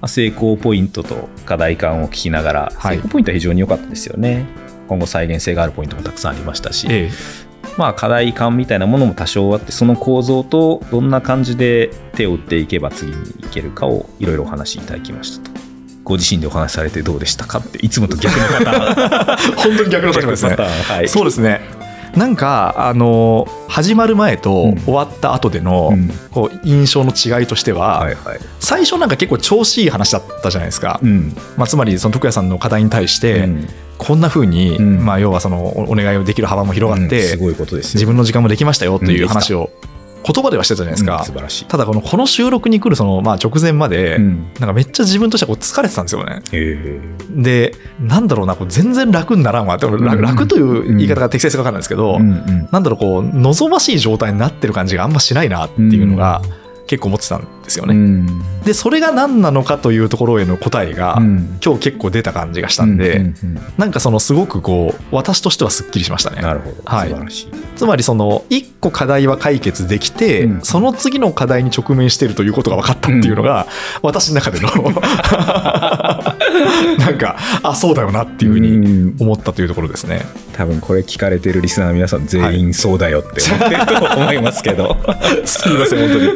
[0.00, 2.96] あ成功ポイントと課題感を聞きながら、はい。
[2.96, 4.46] 成功ポイントは非常に良かったですよね。
[4.86, 7.10] 今後再現性があるポイントもたくさんありましたし、え
[7.76, 15.64] まあ課題感みたいなものも多少あってその構造とどんな感じで手を打っていけば次にいけるかをいろいろお話しいただきましたと
[16.04, 19.52] ご自身でお話しされてどうでしたかっていつもと逆のパターン。
[19.52, 20.56] え 本当に逆の立場ですね。
[20.56, 21.60] はいそうですね。
[22.14, 26.08] なんかあの始まる前とうん終わった後での、うん。
[26.30, 28.38] こう印象の違いとしては、はいはい。
[28.60, 31.34] 最初なんか結構調子いい話だったじゃないですか、うん。
[31.56, 33.68] まあ、つまりその徳谷さんの課題に対して、うん
[33.98, 35.04] こんな風に、うん。
[35.04, 37.28] まあ、要はそのおお願いをできる幅も広がって、うん。
[37.28, 39.70] すごいことですよ自分の時間もできましたよっていう話を
[40.26, 41.64] 言葉ではしてたじゃないですか、うん素晴らしい。
[41.66, 44.52] ただこのこの収録に来るその、まあ、直前まで、うん。
[44.54, 46.42] なんかめっちゃ自分としてはこう疲れてたんですよね。
[46.52, 49.76] へでなんだろうなこう全然楽にならんわ。
[49.76, 50.22] でも楽,、うん。
[50.22, 52.68] 楽という言い方が適切か分かんないですけど、えうんうん。
[52.72, 56.42] なんだろうこう望ましい状態になってる感じがあんましないなっていうのが
[56.86, 57.94] 結構思ってたんですよね。
[57.94, 58.62] うん。
[58.64, 61.58] でそれが何なのかというところへの答えが、うん。
[61.64, 63.60] 今日結構出た感じがしたんで、うんうんうん。
[63.78, 66.42] なんかそのすごくこう私としてはすっきりしましたね。
[66.42, 66.76] なるほど。
[66.84, 67.08] はい。
[67.08, 67.48] 素晴らしい。
[67.76, 70.62] つまりその1個課題は解決できて、うん。
[70.62, 73.66] その次の課題に直面しているということが分かったっていうのが、
[74.02, 74.68] 私の中での
[76.98, 80.22] なんかあそうだよなっていうふうにに思ったというところですね。
[80.52, 84.96] 多分これ聞かれてるリスナーの皆さん全員そうだよって思ってると思いますけど。
[85.44, 86.30] すみません本当に。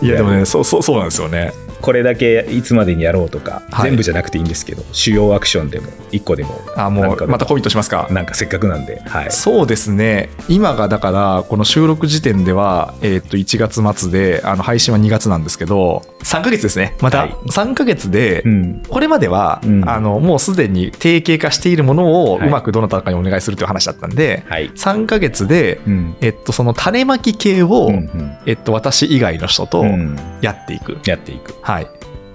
[0.00, 1.52] いやでもねそうそうそうなんですよね。
[1.82, 3.90] これだけいつまでにやろうとか、はい。
[3.90, 8.08] 全部じゃなくていいんですけど主要アクションでも1個でもあもうまたコミットしますか。
[8.10, 10.30] なんかせっかくなんで、はい、そうですね。
[10.48, 16.96] 今がだからこの収録時点では、えー、と1月末であの配信は2月なんですけど3ヶ月ですね。
[17.00, 17.30] またはい。
[17.48, 18.82] 3ヶ月で、うん。
[18.88, 19.88] これまでは、うん。
[19.88, 22.48] あのもうすでに定型化しているものをはい。
[22.48, 24.70] うまくどなたかにお願いするという話だったんで、はい。
[24.70, 26.16] 3ヶ月で、うん。
[26.20, 28.36] えっと、その種まき系を、うんうん。
[28.46, 30.16] えっと、私以外の人とうん。
[30.40, 30.98] やっていく。
[31.04, 31.71] やっていく、はい、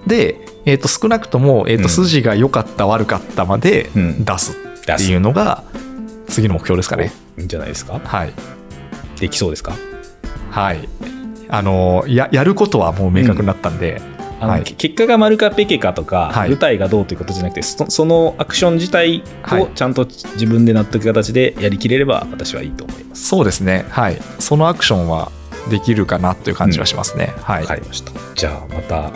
[0.06, 5.64] で、えっと、少なくとも、えっと、うん筋が良かった悪かったまでうん出すっていうのが
[6.28, 7.12] 次の目標ですかね。
[7.36, 8.00] いいんじゃないですか？
[8.02, 8.32] はい
[9.18, 9.74] できそうですか？
[10.50, 10.88] はい。
[11.50, 14.00] あのややることはもう明確になったんで、
[14.40, 23.26] あのはいけ結果が丸かペケかとか、はい舞台がどうということじゃなくてそそのアクション自体はいをちゃんと自分で納得形でやりきれれば私はいいと思います。
[23.26, 23.86] そうですね。
[23.88, 24.20] はい。
[24.38, 25.32] そのアクションは
[25.70, 27.34] できるかなという感じはしますね。
[27.42, 27.68] はいわ。
[27.68, 28.12] かりました。
[28.34, 29.10] じゃあまた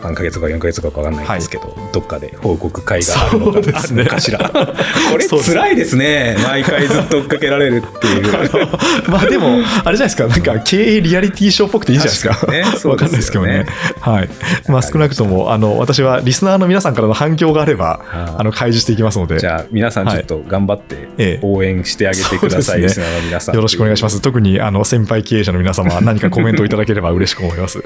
[0.00, 4.38] 3ヶ月か4ヶ月か分かんないんですけど、どっかで報告会があるのかかしら。
[4.50, 6.36] これそうです辛いですね。
[6.42, 8.68] 毎回ずっと追っかけられるっていう。
[9.08, 12.52] まあでも、あれじゃないですか、なんか経営リアリティショーっぽくていいじゃないですか。
[12.52, 13.66] ねわかんないですけどね。
[14.00, 14.28] はい。
[14.68, 23.54] まあ少なくとも、あの、私はリスナーの皆さんからの反響があれば、ああの、開示していきますので、じゃあ皆さんちょっと頑張ってええ応援してあげてください、そうですねリスナーの皆さん。
[23.54, 24.20] よろしくお願いします。
[24.20, 27.82] 特に、あの、先輩経営者の皆様、何かコメントをいただければ嬉しく思います。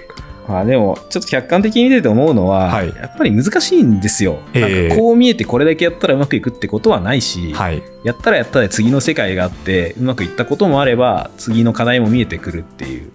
[0.47, 7.83] まあでもちょっと客観的に見てて思うのは、はいやっぱり難しいんですよ、ええなんかこう見えてこれだけやったらうまくいくってことはないし、はい。
[8.05, 13.11] やったらやったで次の世界があってうまくいったこともあれば次の課題も見えてくるっていう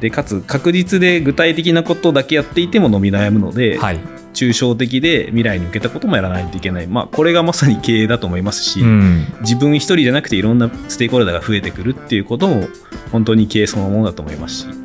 [0.00, 4.00] でかつ確実で具体的なことだけやっていても伸び悩むので、はい。
[4.34, 9.26] 抽象的で未来に向けたこともやらないといけない、まあ、これがまさに経営だと思いますし、うん。
[9.42, 12.66] 自分一人じゃなくていろんなステークホルダーが増えてくるっていうことも
[13.12, 14.83] 本当に経営そのものだと思いますし